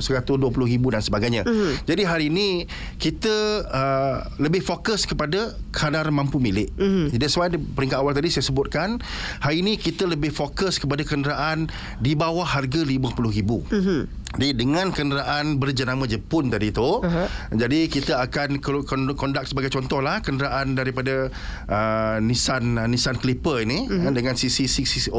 [0.00, 1.42] RM120,000 dan sebagainya.
[1.44, 1.70] Mm-hmm.
[1.84, 2.64] Jadi hari ini
[2.96, 6.72] kita uh, lebih fokus kepada kadar mampu milik.
[6.80, 7.20] Mm-hmm.
[7.20, 8.96] That's why di peringkat awal tadi saya sebutkan
[9.44, 11.68] hari ini kita lebih fokus kepada kenderaan
[12.00, 13.50] di bawah harga RM50,000.
[13.68, 14.23] Mm-hmm.
[14.34, 16.82] Di dengan kenderaan berjenama Jepun tadi tu.
[16.82, 17.26] Uh-huh.
[17.54, 18.58] Jadi kita akan
[19.14, 21.30] kondak sebagai contoh lah kenderaan daripada
[21.70, 24.10] uh, Nissan uh, Nissan Clipper ini uh-huh.
[24.10, 25.14] dengan CC660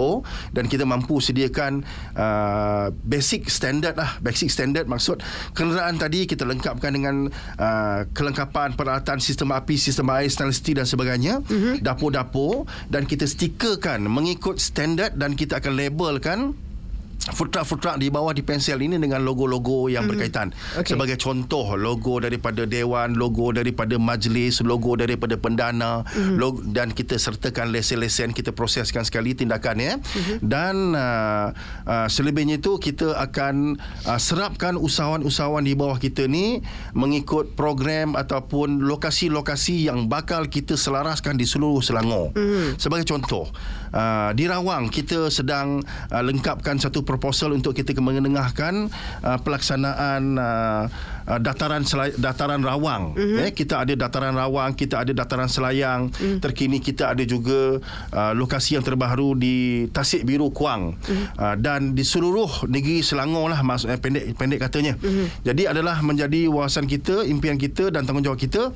[0.51, 5.23] dan kita mampu sediakan uh, basic standard lah basic standard maksud
[5.55, 10.87] kenderaan tadi kita lengkapkan dengan uh, kelengkapan peralatan sistem api sistem air stainless steel dan
[10.87, 11.79] sebagainya uh-huh.
[11.79, 16.39] dapur-dapur dan kita stikerkan mengikut standard dan kita akan labelkan
[17.33, 20.11] food truck food truck di bawah di pensel ini dengan logo-logo yang hmm.
[20.13, 20.47] berkaitan
[20.77, 20.93] okay.
[20.93, 26.37] sebagai contoh logo daripada dewan logo daripada majlis logo daripada pendana hmm.
[26.37, 30.37] logo, dan kita sertakan lesen-lesen kita proseskan sekali tindakan ya hmm.
[30.45, 31.49] dan uh,
[31.89, 36.61] uh, selebihnya itu kita akan uh, serapkan usahawan-usahawan di bawah kita ni
[36.93, 42.77] mengikut program ataupun lokasi-lokasi yang bakal kita selaraskan di seluruh Selangor hmm.
[42.77, 43.49] sebagai contoh
[43.93, 48.89] uh, di Rawang kita sedang uh, lengkapkan satu proposal untuk kita mengenengahkan
[49.21, 50.83] uh, pelaksanaan uh,
[51.27, 53.43] uh, dataran selay- dataran rawang mm-hmm.
[53.45, 56.39] eh kita ada dataran rawang kita ada dataran selayang mm.
[56.39, 57.81] terkini kita ada juga
[58.13, 61.25] uh, lokasi yang terbaru di Tasik Biru Kuang mm.
[61.37, 65.43] uh, dan di seluruh negeri Selangor lah maksudnya pendek pendek katanya mm-hmm.
[65.43, 68.71] jadi adalah menjadi wawasan kita impian kita dan tanggungjawab kita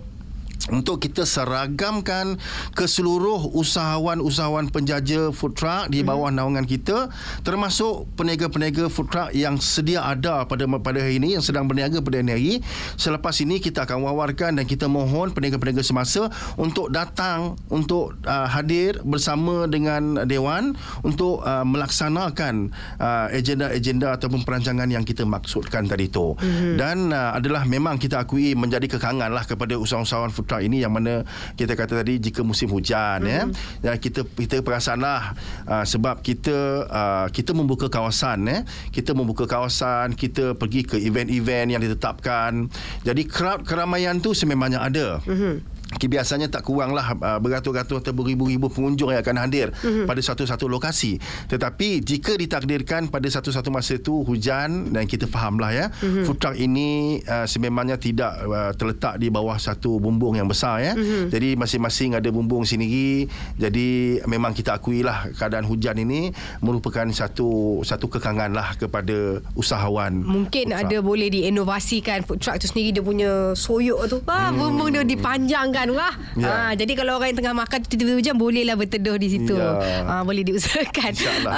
[0.67, 2.35] untuk kita seragamkan
[2.75, 6.43] ke seluruh usahawan-usahawan penjaja food truck di bawah mm-hmm.
[6.43, 7.07] naungan kita
[7.47, 12.19] termasuk peniaga-peniaga food truck yang sedia ada pada pada hari ini yang sedang berniaga pada
[12.19, 12.55] hari ini
[12.99, 16.27] selepas ini kita akan wawarkan dan kita mohon peniaga-peniaga semasa
[16.59, 20.75] untuk datang untuk uh, hadir bersama dengan dewan
[21.07, 26.75] untuk uh, melaksanakan uh, agenda-agenda ataupun perancangan yang kita maksudkan tadi itu mm-hmm.
[26.75, 30.89] dan uh, adalah memang kita akui menjadi kekangan lah kepada usahawan-usahawan food truck ini yang
[30.89, 31.21] mana
[31.53, 33.29] kita kata tadi jika musim hujan mm-hmm.
[33.29, 33.43] ya
[33.85, 35.37] dan kita kita perasanlah
[35.69, 38.59] uh, sebab kita uh, kita membuka kawasan ya
[38.89, 42.65] kita membuka kawasan kita pergi ke event-event yang ditetapkan
[43.05, 45.78] jadi crowd keramaian tu sememangnya ada mm-hmm.
[45.89, 50.05] Okay, biasanya tak kuranglah uh, beratus-ratus atau beribu-ribu pengunjung yang akan hadir mm-hmm.
[50.05, 51.17] pada satu-satu lokasi.
[51.49, 56.23] Tetapi jika ditakdirkan pada satu-satu masa itu hujan dan kita fahamlah ya, mm-hmm.
[56.29, 60.93] food truck ini uh, sememangnya tidak uh, terletak di bawah satu bumbung yang besar ya.
[60.93, 61.33] Mm-hmm.
[61.33, 63.25] Jadi masing-masing ada bumbung sendiri.
[63.57, 66.29] Jadi memang kita akuilah keadaan hujan ini
[66.61, 70.21] merupakan satu satu kekangan lah kepada usahawan.
[70.21, 74.17] Mungkin ada boleh diinovasikan food truck itu sendiri dia punya soyok tu.
[74.29, 74.57] Ah, hmm.
[74.61, 76.13] bumbung dia dipanjangkan kan wah.
[76.35, 76.47] Ya.
[76.47, 79.55] Ha, jadi kalau orang yang tengah makan tiba-tiba hujan bolehlah berteduh di situ.
[79.55, 80.03] Ya.
[80.03, 81.11] Ha, boleh diusahakan.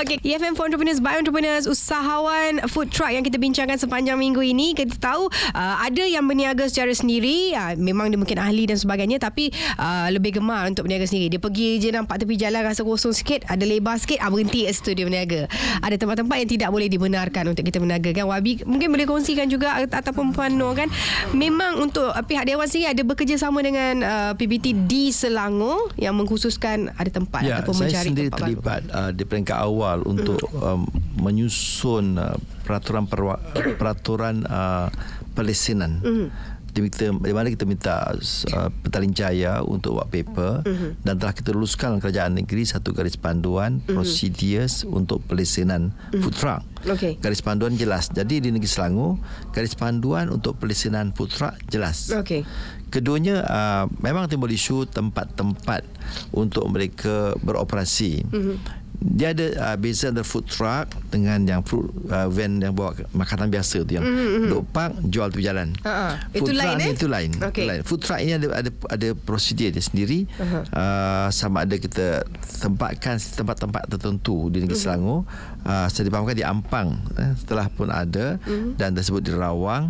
[0.05, 4.77] Okey, EFM for Entrepreneurs by Entrepreneurs usahawan food truck yang kita bincangkan sepanjang minggu ini
[4.77, 5.25] kita tahu
[5.57, 9.49] uh, ada yang berniaga secara sendiri uh, memang dia mungkin ahli dan sebagainya tapi
[9.81, 11.33] uh, lebih gemar untuk berniaga sendiri.
[11.33, 14.73] Dia pergi je nampak tepi jalan rasa kosong sikit, ada lebar sikit, ah berhenti kat
[14.77, 15.49] situ dia berniaga.
[15.81, 18.25] Ada tempat-tempat yang tidak boleh dibenarkan untuk kita berniaga kan.
[18.29, 20.87] Wabi mungkin boleh kongsikan juga ataupun Puan Nur kan.
[21.33, 27.07] Memang untuk pihak dewan sendiri ada bekerjasama dengan uh, PBT di Selangor yang mengkhususkan ada
[27.07, 27.95] tempat ya, ataupun mencari tempat baru.
[27.95, 30.83] Saya sendiri terlibat uh, di peringkat awal untuk um,
[31.15, 32.35] menyusun uh,
[32.67, 33.39] peraturan perwa-
[33.79, 34.91] peraturan uh,
[35.31, 36.03] pelesinan.
[36.03, 36.27] Mm
[36.71, 40.91] kita, di mana kita minta uh, Petaling Jaya untuk buat paper mm-hmm.
[41.03, 43.91] dan telah kita luluskan kerajaan negeri satu garis panduan mm-hmm.
[43.91, 46.21] procedures untuk pelesinan mm-hmm.
[46.23, 46.63] food truck.
[46.81, 47.19] Okay.
[47.19, 48.09] Garis panduan jelas.
[48.09, 49.19] Jadi di negeri Selangor
[49.51, 52.09] garis panduan untuk pelesinan food truck jelas.
[52.09, 52.47] Okay.
[52.91, 55.87] Keduanya uh, memang timbul isu tempat-tempat
[56.35, 58.27] untuk mereka beroperasi.
[58.27, 62.93] Mm-hmm dia ada uh, beza antara food truck dengan yang food uh, van yang bawa
[63.17, 64.45] makanan biasa tu yang mm-hmm.
[64.53, 65.73] duk park jual tu jalan.
[65.81, 66.13] Uh-huh.
[66.29, 66.93] Food itu truck lain eh?
[66.93, 67.31] itu lain.
[67.41, 67.65] Okay.
[67.65, 67.81] lain.
[67.81, 70.29] Food truck ini ada ada ada prosedur dia sendiri.
[70.37, 70.61] Uh-huh.
[70.69, 72.21] Uh, sama ada kita
[72.61, 74.85] tempatkan tempat-tempat tertentu di negeri uh-huh.
[74.85, 75.19] Selangor.
[75.65, 78.77] Uh, saya dipahamkan di Ampang eh, setelah pun ada uh-huh.
[78.77, 79.89] dan tersebut di Rawang.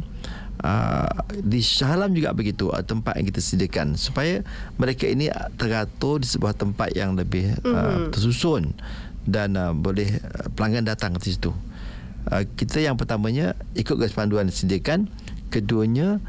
[0.61, 1.09] Uh,
[1.41, 4.45] di Shah Alam juga begitu uh, tempat yang kita sediakan supaya
[4.77, 5.25] mereka ini
[5.57, 8.13] teratur di sebuah tempat yang lebih uh, mm-hmm.
[8.13, 8.77] tersusun
[9.25, 10.21] dan uh, boleh
[10.53, 11.49] pelanggan datang ke situ.
[12.29, 15.09] Uh, kita yang pertamanya ikut garis panduan disediakan,
[15.49, 16.21] keduanya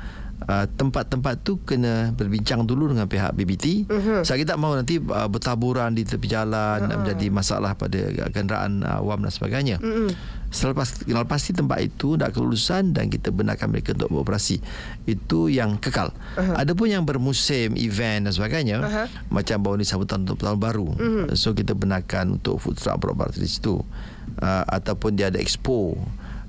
[0.47, 3.89] uh, tempat-tempat tu kena berbincang dulu dengan pihak BBT.
[3.89, 4.21] Uh-huh.
[4.23, 6.99] Saya tak mahu nanti uh, bertaburan di tepi jalan uh-huh.
[7.03, 7.99] menjadi masalah pada
[8.31, 9.77] kenderaan uh, awam dan sebagainya.
[9.79, 10.11] Uh-huh
[10.53, 14.61] selepas kenal pasti tempat itu dah kelulusan dan kita benarkan mereka untuk beroperasi
[15.09, 16.61] itu yang kekal uh-huh.
[16.61, 19.09] ada pun yang bermusim event dan sebagainya uh-huh.
[19.33, 21.33] macam baru ni sambutan untuk tahun baru uh-huh.
[21.33, 23.81] so kita benarkan untuk food truck beroperasi di situ
[24.45, 25.97] uh, ataupun dia ada expo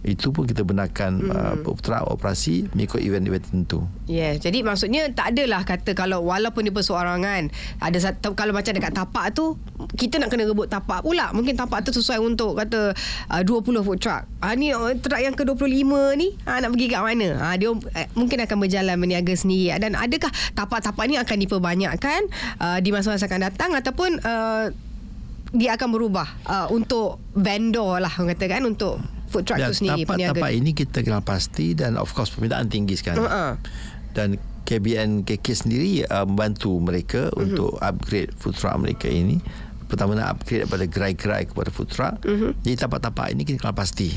[0.04, 1.64] itu pun kita benarkan hmm.
[1.64, 3.88] uh, operasi mengikut event-event tertentu.
[4.04, 7.48] Ya, yeah, jadi maksudnya tak adalah kata kalau walaupun dia perseorangan,
[7.80, 9.56] ada satu, kalau macam dekat tapak tu
[9.96, 11.32] kita nak kena rebut tapak pula.
[11.32, 12.92] Mungkin tapak tu sesuai untuk kata
[13.32, 14.28] uh, 20 food truck.
[14.44, 17.28] Ha, ni uh, truck yang ke-25 ni ha, nak pergi kat mana?
[17.40, 17.80] Ha, dia uh,
[18.20, 19.72] mungkin akan berjalan berniaga sendiri.
[19.80, 22.22] Dan adakah tapak-tapak ni akan diperbanyakkan
[22.60, 24.68] uh, di masa-masa akan datang ataupun uh,
[25.54, 28.98] dia akan berubah uh, untuk vendor lah orang kata kan untuk
[29.34, 32.94] food truck Dan tu sendiri tapak-tapak ini kita kenal pasti dan of course permintaan tinggi
[32.94, 33.26] sekarang.
[33.26, 33.58] Uh-uh.
[34.14, 37.44] Dan KBN KK sendiri uh, membantu mereka uh-huh.
[37.44, 39.44] untuk upgrade food truck mereka ini.
[39.84, 42.18] Pertama nak upgrade daripada gerai-gerai kepada food truck.
[42.26, 42.56] Uh-huh.
[42.66, 44.10] Jadi tapak-tapak ini kita kenal pasti.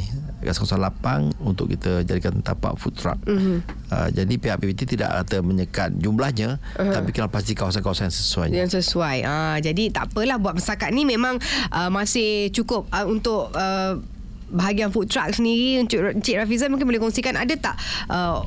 [0.46, 3.18] Kawasan lapang untuk kita jadikan tapak food truck.
[3.26, 3.60] Uh-huh.
[3.90, 6.94] Uh, jadi pihak PBT tidak kata menyekat jumlahnya uh-huh.
[6.94, 8.46] tapi kenal pasti kawasan-kawasan yang sesuai.
[8.54, 9.16] Yang sesuai.
[9.26, 11.42] Ah, jadi tak apalah buat setakat ni memang
[11.74, 13.98] uh, masih cukup uh, untuk uh,
[14.50, 17.76] bahagian food truck sendiri Encik, Rafizan mungkin boleh kongsikan ada tak
[18.10, 18.46] uh,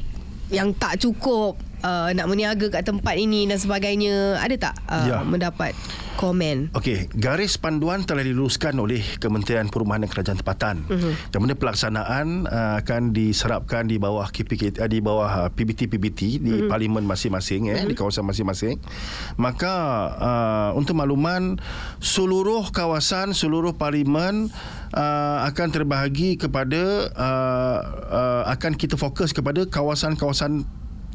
[0.50, 5.24] yang tak cukup uh, nak meniaga kat tempat ini dan sebagainya ada tak uh, Ya.
[5.24, 5.74] mendapat
[6.20, 10.84] komen Okey, garis panduan telah diluruskan oleh Kementerian Perumahan dan Kerajaan Tempatan.
[10.92, 11.16] Uh-huh.
[11.32, 16.52] Yang mana pelaksanaan uh, akan diserapkan di bawah KPK uh, di bawah uh, PBT-PBT di
[16.52, 16.68] uh-huh.
[16.68, 17.88] parlimen masing-masing eh uh-huh.
[17.88, 18.76] di kawasan masing-masing.
[19.40, 19.74] Maka
[20.20, 21.56] uh, untuk makluman
[22.04, 24.52] seluruh kawasan seluruh parlimen
[24.92, 27.80] uh, akan terbahagi kepada uh,
[28.12, 30.68] uh, akan kita fokus kepada kawasan-kawasan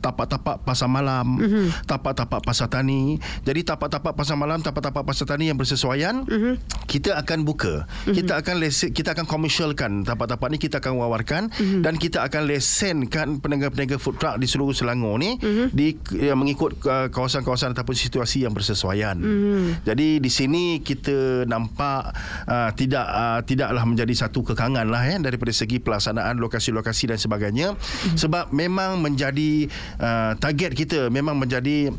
[0.05, 1.89] tapak-tapak pasar malam, mm-hmm.
[1.89, 3.17] tapak-tapak pasar tani.
[3.41, 6.85] Jadi tapak-tapak pasar malam, tapak-tapak pasar tani yang bersesuaian, mm-hmm.
[6.85, 7.89] kita akan buka.
[7.89, 8.15] Mm-hmm.
[8.21, 11.81] Kita akan lesen, kita akan komersialkan tapak-tapak ni kita akan wawarkan mm-hmm.
[11.81, 15.67] dan kita akan lesenkan peniaga-peniaga food truck di seluruh Selangor ni mm-hmm.
[15.73, 19.17] di yang mengikut uh, kawasan-kawasan ataupun situasi yang bersesuaian.
[19.17, 19.89] Mm-hmm.
[19.89, 22.13] Jadi di sini kita nampak
[22.45, 27.73] uh, tidak uh, tidaklah menjadi satu kekangan lah ya daripada segi pelaksanaan lokasi-lokasi dan sebagainya
[27.73, 28.19] mm-hmm.
[28.21, 31.93] sebab memang menjadi uh, target kita memang menjadi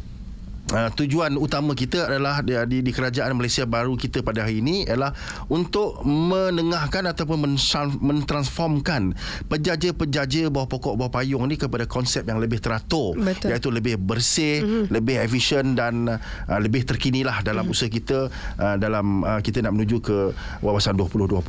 [0.66, 4.82] Uh, tujuan utama kita adalah di, di, di kerajaan Malaysia baru kita pada hari ini
[4.90, 5.14] ialah
[5.46, 7.54] untuk menengahkan ataupun
[8.02, 9.14] mentransformkan
[9.46, 13.54] pejaja-pejaja bawah pokok bawah payung ni kepada konsep yang lebih teratur Betul.
[13.54, 14.84] iaitu lebih bersih, mm-hmm.
[14.90, 17.78] lebih efisien dan uh, lebih terkini lah dalam mm-hmm.
[17.78, 20.34] usaha kita uh, dalam uh, kita nak menuju ke
[20.66, 21.46] wawasan 2020.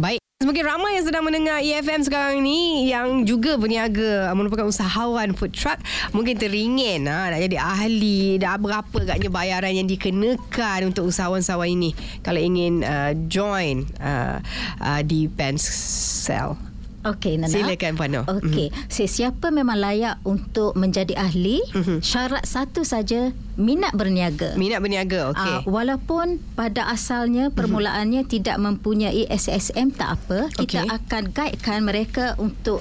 [0.00, 0.23] Baik.
[0.44, 5.80] Semakin ramai yang sedang mendengar EFM sekarang ni yang juga berniaga merupakan usahawan food truck
[6.12, 11.96] mungkin teringin ha, nak jadi ahli dah berapa agaknya bayaran yang dikenakan untuk usahawan-usahawan ini
[12.20, 14.44] kalau ingin uh, join uh,
[14.84, 16.73] uh, di Pencel.
[17.04, 17.52] Okey Nana.
[17.52, 18.24] Silakan Puan Noh.
[18.24, 18.88] Okey, mm-hmm.
[18.88, 21.60] sesiapa memang layak untuk menjadi ahli.
[21.76, 21.98] Mm-hmm.
[22.00, 24.56] Syarat satu saja minat berniaga.
[24.56, 25.54] Minat berniaga, okey.
[25.54, 28.34] Uh, walaupun pada asalnya permulaannya mm-hmm.
[28.40, 30.96] tidak mempunyai SSM tak apa, kita Okey.
[30.96, 32.80] akan guidekan mereka untuk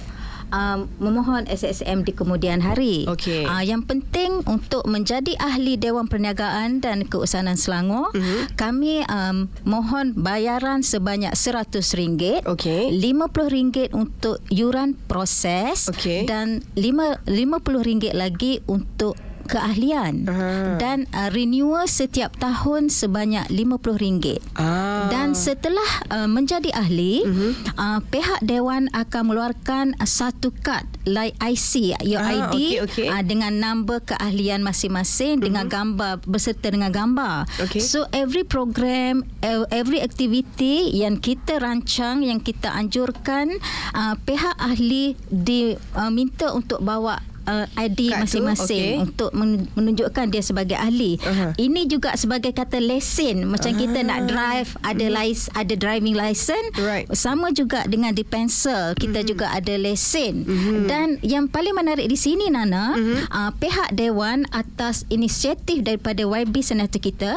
[0.53, 3.09] um, memohon SSM di kemudian hari.
[3.09, 3.43] Okey.
[3.43, 8.53] Uh, yang penting untuk menjadi ahli Dewan Perniagaan dan Keusahanan Selangor, Mhm.
[8.53, 12.45] kami um, mohon bayaran sebanyak RM100.
[12.45, 12.93] Okey.
[12.93, 16.23] RM50 untuk yuran proses Okey.
[16.23, 20.77] dan lima- RM50 lagi untuk keahlian Aha.
[20.77, 25.09] dan uh, renewal setiap tahun sebanyak RM50 Ah.
[25.09, 27.51] dan setelah uh, menjadi ahli uh-huh.
[27.75, 33.07] uh, pihak dewan akan mengeluarkan uh, satu kad like IC your Ah, ID okey, okey.
[33.09, 35.45] Uh, dengan nombor keahlian masing-masing uh-huh.
[35.45, 37.83] dengan gambar berserta dengan gambar Okey.
[37.83, 43.51] so every program ev- every activity yang kita rancang yang kita anjurkan
[43.91, 49.05] uh, pihak ahli diminta untuk bawa uh, ID Kad masing-masing okey.
[49.05, 51.19] untuk men- menunjukkan dia sebagai ahli.
[51.23, 51.55] Aha.
[51.55, 56.75] Ini juga sebagai kata lesen macam kita nak drive ada lis ada driving license.
[56.79, 57.07] Right.
[57.11, 60.45] Sama juga dengan di pencil kita juga ada lesen.
[60.87, 62.95] Dan yang paling menarik di sini Nana,
[63.29, 67.31] uh, pihak dewan atas inisiatif daripada YB Senator kita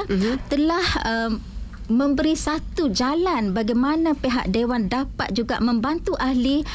[0.46, 1.38] telah um,
[1.86, 6.66] memberi satu jalan bagaimana pihak dewan dapat juga membantu ahli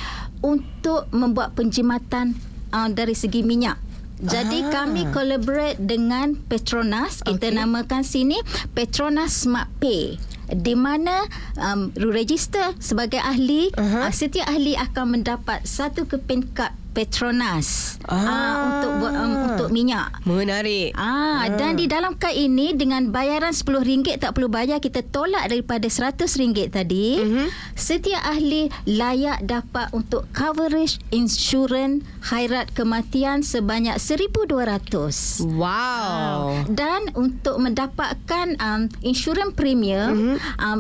[0.42, 2.34] untuk membuat penjimatan
[2.72, 3.78] uh, dari segi minyak.
[4.22, 4.86] Jadi Ah.
[4.86, 7.26] kami collaborate dengan Petronas.
[7.26, 7.58] Kita Okey.
[7.58, 8.38] namakan sini
[8.72, 10.22] Petronas Smart Pay.
[10.52, 11.24] Di mana
[11.56, 14.06] um, register sebagai ahli, Aha.
[14.08, 18.18] uh, setiap ahli akan mendapat satu kepin kad Petronas Ah.
[18.18, 20.10] uh, untuk buat um, untuk minyak.
[20.26, 20.92] Menarik.
[20.98, 25.86] Ah, dan di dalam kad ini dengan bayaran RM10 tak perlu bayar kita tolak daripada
[25.86, 27.08] RM100 tadi.
[27.22, 27.48] Mm-hmm.
[27.78, 35.46] Setiap ahli layak dapat untuk coverage insurans khairat kematian sebanyak RM1,200.
[35.56, 36.66] Wow.
[36.70, 40.38] Dan untuk mendapatkan um, insurans premium mm-hmm.
[40.62, 40.80] um,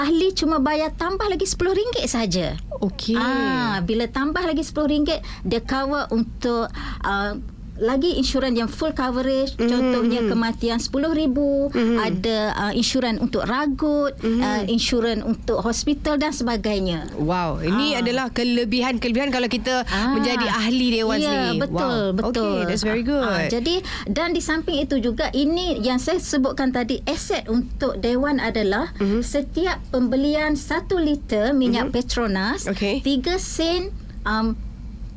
[0.00, 2.46] ahli cuma bayar tambah lagi RM10 saja.
[2.80, 3.20] Okey.
[3.20, 6.72] Ah, bila tambah lagi RM10 dia cover untuk
[7.04, 7.32] uh,
[7.80, 9.66] lagi insurans yang full coverage mm-hmm.
[9.66, 11.96] contohnya kematian 10,000 mm-hmm.
[11.98, 14.40] ada uh, insurans untuk ragut mm-hmm.
[14.40, 18.00] uh, insurans untuk hospital dan sebagainya Wow, ini Ah.
[18.00, 20.12] adalah kelebihan-kelebihan kalau kita Ah.
[20.12, 21.58] menjadi ahli dewan ya, sendiri.
[21.58, 22.12] betul wow.
[22.12, 22.52] betul.
[22.54, 23.24] Okay, that's very good.
[23.24, 28.36] Ah, jadi dan di samping itu juga ini yang saya sebutkan tadi aset untuk dewan
[28.36, 29.00] adalah Mhm.
[29.00, 29.22] mm-hmm.
[29.22, 31.96] setiap pembelian 1 liter minyak mm-hmm.
[31.96, 33.00] Petronas Okey.
[33.00, 33.88] 3 sen
[34.22, 34.52] um,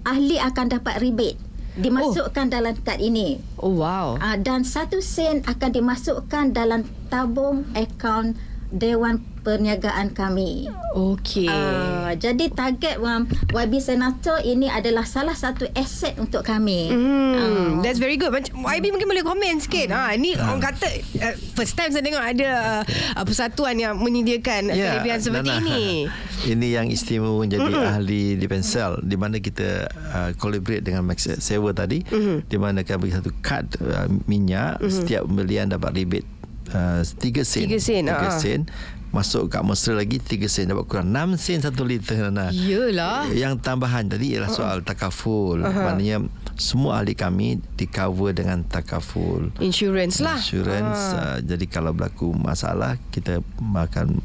[0.04, 1.40] ahli akan dapat rebate
[1.78, 2.52] dimasukkan oh.
[2.52, 3.42] dalam kad ini.
[3.58, 4.18] oh wow.
[4.22, 8.38] Uh, dan satu sen akan dimasukkan dalam tabung akaun
[8.74, 10.72] Dewan Perniagaan kami.
[10.96, 11.52] Okay.
[11.52, 16.88] Uh, jadi target um, YB Senator ini adalah salah satu aset untuk kami.
[16.88, 18.32] Hmm, that's very good.
[18.32, 19.92] Macam YB mungkin boleh komen sikit.
[19.92, 20.88] Ha, ni orang kata
[21.20, 22.52] uh, first time saya tengok ada
[22.88, 25.60] uh, persatuan yang menyediakan yeah, kelebihan seperti Nana.
[25.60, 25.84] ini.
[26.56, 27.88] Ini yang istimewa menjadi Mm-mm.
[27.88, 32.52] ahli di Pensel di mana kita uh, collaborate dengan Max Saver tadi mm-hmm.
[32.52, 34.92] di mana kami bagi satu kad uh, minyak mm-hmm.
[34.92, 36.28] setiap pembelian dapat rebate
[36.72, 37.64] uh, 3 sen.
[37.68, 38.32] Tiga sen, 3 ah.
[38.36, 38.68] sen.
[39.14, 42.50] Masuk kat mesra lagi 3 sen dapat kurang 6 sen 1 liter Nana.
[42.50, 43.30] Yelah.
[43.30, 45.62] Yang tambahan tadi ialah soal takaful.
[45.62, 45.70] Uh-huh.
[45.70, 46.26] Maknanya
[46.58, 49.54] semua ahli kami di cover dengan takaful.
[49.62, 50.42] Insurance lah.
[50.42, 54.18] Insurance uh, jadi kalau berlaku masalah kita akan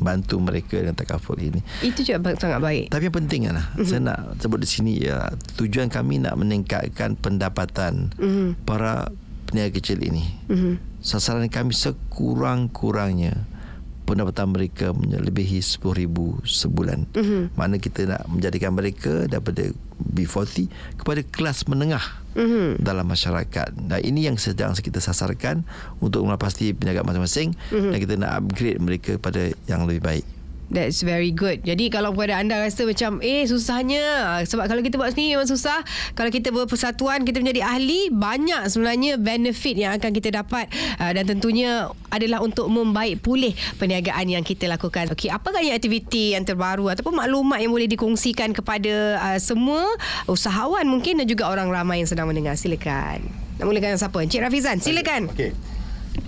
[0.00, 1.60] bantu mereka dengan takaful ini.
[1.84, 2.88] Itu juga sangat baik.
[2.88, 3.84] Tapi yang penting lah uh-huh.
[3.84, 5.28] saya nak sebut di sini ya
[5.60, 8.56] tujuan kami nak meningkatkan pendapatan uh-huh.
[8.64, 9.12] para
[9.44, 10.24] peniaga kecil ini.
[10.48, 10.80] Uh-huh.
[11.04, 13.51] Sasaran kami sekurang-kurangnya
[14.04, 16.08] pendapatan mereka melebihi 10,000
[16.42, 17.06] sebulan.
[17.14, 17.48] Uh-huh.
[17.54, 19.70] Mana kita nak menjadikan mereka daripada
[20.02, 22.02] B40 kepada kelas menengah
[22.34, 22.76] uh-huh.
[22.82, 23.72] dalam masyarakat.
[23.72, 25.62] Dan ini yang sedang kita sasarkan
[26.02, 27.90] untuk melepasi peniaga masing-masing uh-huh.
[27.94, 30.26] dan kita nak upgrade mereka pada yang lebih baik.
[30.72, 31.68] That's very good.
[31.68, 35.84] Jadi kalau kepada anda rasa macam eh susahnya sebab kalau kita buat sendiri memang susah.
[36.16, 41.28] Kalau kita berpersatuan kita menjadi ahli banyak sebenarnya benefit yang akan kita dapat uh, dan
[41.28, 45.12] tentunya adalah untuk membaik pulih perniagaan yang kita lakukan.
[45.12, 49.84] Okey, apakah yang aktiviti yang terbaru ataupun maklumat yang boleh dikongsikan kepada uh, semua
[50.24, 52.56] usahawan mungkin dan juga orang ramai yang sedang mendengar.
[52.56, 53.20] Silakan.
[53.60, 54.24] Nak mulakan siapa?
[54.24, 55.28] Encik Rafizan, silakan.
[55.36, 55.52] Okey.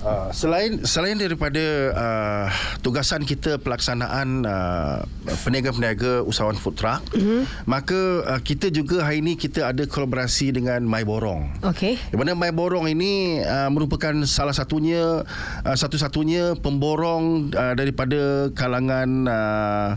[0.04, 1.64] Uh, selain selain daripada
[1.96, 2.46] uh,
[2.80, 5.00] tugasan kita pelaksanaan uh,
[5.44, 7.44] peniaga-peniaga usahawan food truck, mm-hmm.
[7.64, 11.60] maka uh, kita juga hari ini kita ada kolaborasi dengan My Borong.
[11.64, 12.00] Okey.
[12.00, 15.24] Di mana My Borong ini uh, merupakan salah satunya
[15.64, 19.88] uh, satu-satunya pemborong uh, daripada kalangan uh,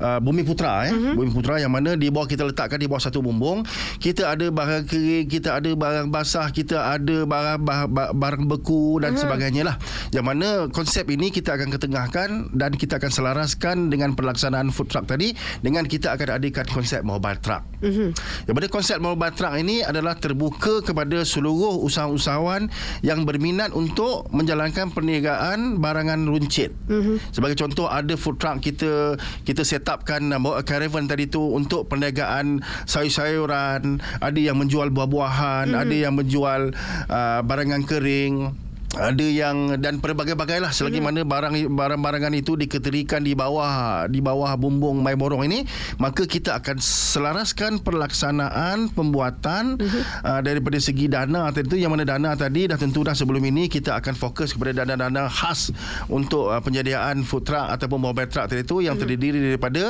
[0.00, 0.92] uh, Bumi Putra eh.
[0.92, 1.12] Mm-hmm.
[1.16, 3.64] Bumi Putra yang mana di bawah kita letakkan di bawah satu bumbung,
[4.00, 9.12] kita ada barang kering, kita ada barang basah, kita ada barang barang, barang beku dan
[9.12, 9.24] mm-hmm.
[9.26, 9.76] Sebagainya lah.
[10.14, 15.04] Yang mana konsep ini kita akan ketengahkan dan kita akan selaraskan dengan pelaksanaan food truck
[15.10, 17.66] tadi dengan kita akan adakan konsep mobile truck.
[17.82, 18.08] Mm-hmm.
[18.46, 22.70] Yang mana konsep mobile truck ini adalah terbuka kepada seluruh usahawan
[23.02, 26.72] yang berminat untuk menjalankan perniagaan barangan runcit.
[26.88, 27.34] Mm-hmm.
[27.34, 32.62] Sebagai contoh ada food truck kita kita set upkan uh, caravan tadi tu untuk perniagaan
[32.88, 35.82] sayur-sayuran, ada yang menjual buah-buahan, mm-hmm.
[35.82, 36.72] ada yang menjual
[37.10, 41.26] uh, barangan kering ada yang dan pelbagai-bagai lah selagi mm-hmm.
[41.26, 45.66] mana barang barang-barangan itu diketerikan di bawah di bawah bumbung My Borong ini
[45.98, 50.02] maka kita akan selaraskan pelaksanaan pembuatan mm-hmm.
[50.22, 53.98] uh, daripada segi dana tadi yang mana dana tadi dah tentu dah sebelum ini kita
[53.98, 55.74] akan fokus kepada dana-dana khas
[56.06, 59.12] untuk uh, penyediaan food truck ataupun mobile truck tadi itu yang mm-hmm.
[59.12, 59.82] terdiri daripada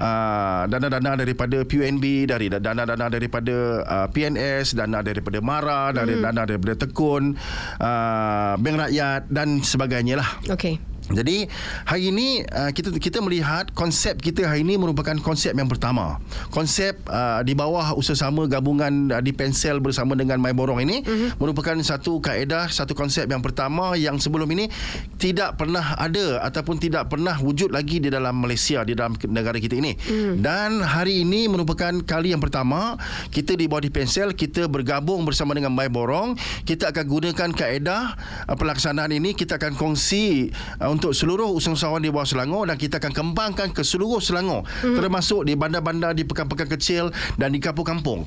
[0.00, 6.26] uh, dana-dana daripada PUNB dari dana-dana daripada uh, PNS dana daripada MARA dari mm-hmm.
[6.26, 7.36] dana daripada Tekun
[7.78, 10.28] uh, Bank Rakyat dan sebagainya lah.
[10.50, 10.87] Okey.
[11.08, 11.48] Jadi
[11.88, 16.20] hari ini uh, kita kita melihat konsep kita hari ini merupakan konsep yang pertama.
[16.52, 21.40] Konsep uh, di bawah usaha-sama gabungan uh, di Pensel bersama dengan My Borong ini uh-huh.
[21.40, 24.68] merupakan satu kaedah, satu konsep yang pertama yang sebelum ini
[25.16, 29.80] tidak pernah ada ataupun tidak pernah wujud lagi di dalam Malaysia di dalam negara kita
[29.80, 29.96] ini.
[29.96, 30.36] Uh-huh.
[30.36, 33.00] Dan hari ini merupakan kali yang pertama
[33.32, 36.36] kita di bawah di Pensel kita bergabung bersama dengan My Borong,
[36.68, 38.02] kita akan gunakan kaedah
[38.44, 40.52] uh, pelaksanaan ini kita akan kongsi
[40.84, 44.98] uh, untuk seluruh usahawan di bawah Selangor dan kita akan kembangkan ke seluruh Selangor hmm.
[44.98, 48.26] termasuk di bandar-bandar di pekan-pekan kecil dan di kampung-kampung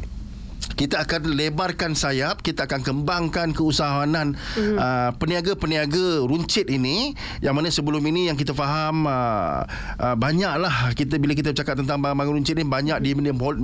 [0.75, 4.77] kita akan lebarkan sayap kita akan kembangkan keusahawanan mm-hmm.
[4.77, 9.63] uh, peniaga-peniaga runcit ini yang mana sebelum ini yang kita faham uh,
[9.99, 13.11] uh, banyaklah kita bila kita bercakap tentang barang-barang runcit ini banyak di,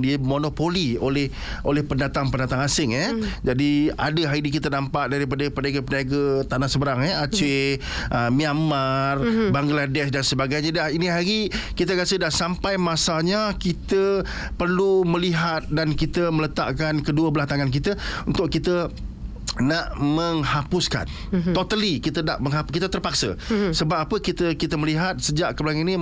[0.00, 1.32] di monopoli oleh
[1.64, 3.44] oleh pendatang-pendatang asing eh mm.
[3.44, 8.12] jadi ada hari ini kita nampak daripada peniaga-peniaga tanah seberang eh Aceh mm.
[8.12, 9.48] uh, Myanmar mm-hmm.
[9.50, 11.38] Bangladesh dan sebagainya dah ini hari
[11.74, 14.22] kita rasa dah sampai masanya kita
[14.54, 18.92] perlu melihat dan kita meletakkan kedua belah tangan kita untuk kita
[19.58, 21.54] nak menghapuskan mm-hmm.
[21.54, 23.72] totally kita nak menghap- kita terpaksa mm-hmm.
[23.74, 25.98] sebab apa kita kita melihat sejak kebelakang ini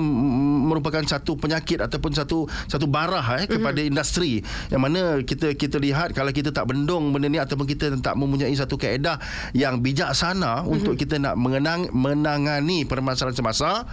[0.66, 3.90] merupakan satu penyakit ataupun satu satu barah eh kepada mm-hmm.
[3.92, 4.32] industri
[4.68, 8.52] yang mana kita kita lihat kalau kita tak bendung benda ni ataupun kita tak mempunyai
[8.56, 9.20] satu kaedah
[9.56, 10.74] yang bijaksana mm-hmm.
[10.74, 13.84] untuk kita nak mengenang menangani permasalahan semasa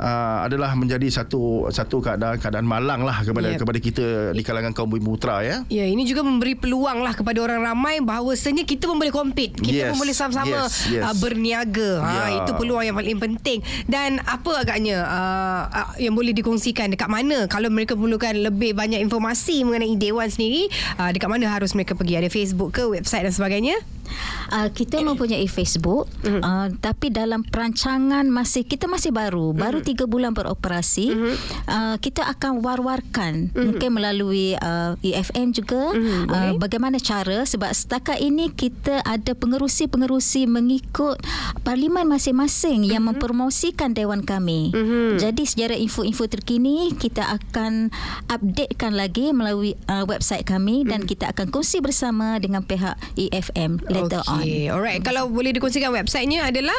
[0.00, 3.60] uh, adalah menjadi satu satu keadaan keadaan malang lah kepada yep.
[3.60, 4.06] kepada kita
[4.36, 7.98] di kalangan kaum bumi putra ya Ya, ini juga memberi peluang lah kepada orang ramai
[7.98, 9.54] bahawasanya kita boleh compete.
[9.54, 11.02] Kita Yes, pun boleh sama-sama yes, yes.
[11.06, 11.90] Uh, berniaga.
[12.02, 12.24] Ha, Ya.
[12.42, 13.62] itu peluang yang paling penting.
[13.86, 18.98] Dan apa agaknya uh, uh, yang boleh dikongsikan dekat mana kalau mereka perlukan lebih banyak
[18.98, 20.66] informasi mengenai Dewan sendiri,
[20.98, 22.18] uh, dekat mana harus mereka pergi?
[22.18, 23.78] Ada Facebook ke, website dan sebagainya?
[24.46, 26.38] Uh, kita mempunyai Facebook Mhm.
[26.38, 29.86] uh, tapi dalam perancangan masih kita masih baru baru Mhm.
[29.86, 31.10] tiga bulan beroperasi
[31.66, 38.18] uh, kita akan war-warkan mungkin melalui uh, EFM juga Mhm, uh, bagaimana cara sebab setakat
[38.18, 41.18] ini kita ada pengerusi-pengerusi mengikut
[41.62, 44.70] parlimen masing-masing yang mempromosikan dewan kami.
[45.16, 47.90] Jadi sejarah info-info terkini kita akan
[48.26, 54.20] updatekan lagi melalui uh, website kami dan kita akan kongsi bersama dengan pihak EFM later
[54.28, 54.40] on.
[54.44, 54.68] okay.
[54.68, 55.00] Alright.
[55.00, 56.76] Kalau boleh dikongsikan websitenya adalah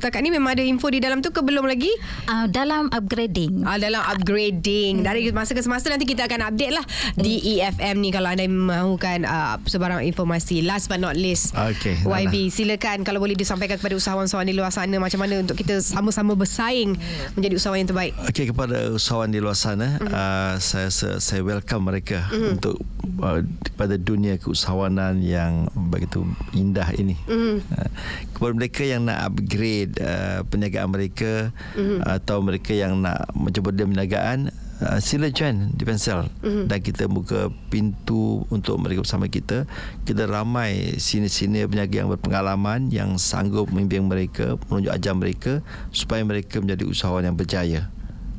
[0.00, 1.92] Setakat ni memang ada info di dalam tu ke belum lagi?
[2.24, 3.68] Uh, dalam upgrading.
[3.68, 6.84] Ah, dalam upgrading Dari masa ke semasa Nanti kita akan update lah
[7.20, 12.48] Di EFM ni Kalau anda mahukan uh, Sebarang informasi Last but not least Okey, YB
[12.48, 16.96] silakan Kalau boleh disampaikan Kepada usahawan-usahawan di luar sana Macam mana untuk kita Sama-sama bersaing
[17.36, 20.14] Menjadi usahawan yang terbaik Okey kepada usahawan di luar sana, mm-hmm.
[20.14, 22.52] uh, saya saya saya welcome mereka mm-hmm.
[22.56, 22.76] untuk
[23.20, 23.40] uh,
[23.76, 27.18] pada dunia keusahawanan yang begitu indah ini.
[27.28, 27.56] Mm-hmm.
[27.70, 27.90] Uh,
[28.32, 32.06] kepada mereka yang nak upgrade uh, perniagaan mereka mm-hmm.
[32.06, 36.64] atau mereka yang nak mencuba dia perniagaan Uh, sila join di Pensel mm-hmm.
[36.64, 39.68] dan kita buka pintu untuk mereka bersama kita
[40.08, 45.52] kita ramai sini-sini peniaga yang berpengalaman yang sanggup membimbing mereka menunjuk ajar mereka
[45.92, 47.92] supaya mereka menjadi usahawan yang berjaya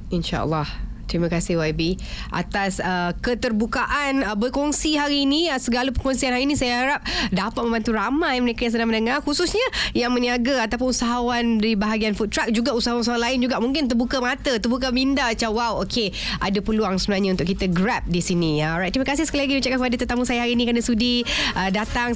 [0.10, 2.00] InsyaAllah Terima kasih YB
[2.32, 7.02] atas uh, keterbukaan uh, berkongsi hari ini uh, segala perkongsian hari ini saya harap
[7.36, 12.32] dapat membantu ramai mereka yang sedang mendengar khususnya yang meniaga ataupun usahawan di bahagian food
[12.32, 13.60] truck juga usahawan-usahawan lain juga.
[13.60, 18.24] Mungkin terbuka mata terbuka minda macam wow okey ada peluang sebenarnya untuk kita grab di
[18.24, 18.64] sini.
[18.64, 21.28] Alright terima kasih sekali lagi ucapkan kepada tetamu saya hari ini kerana sudi
[21.60, 22.16] uh, datang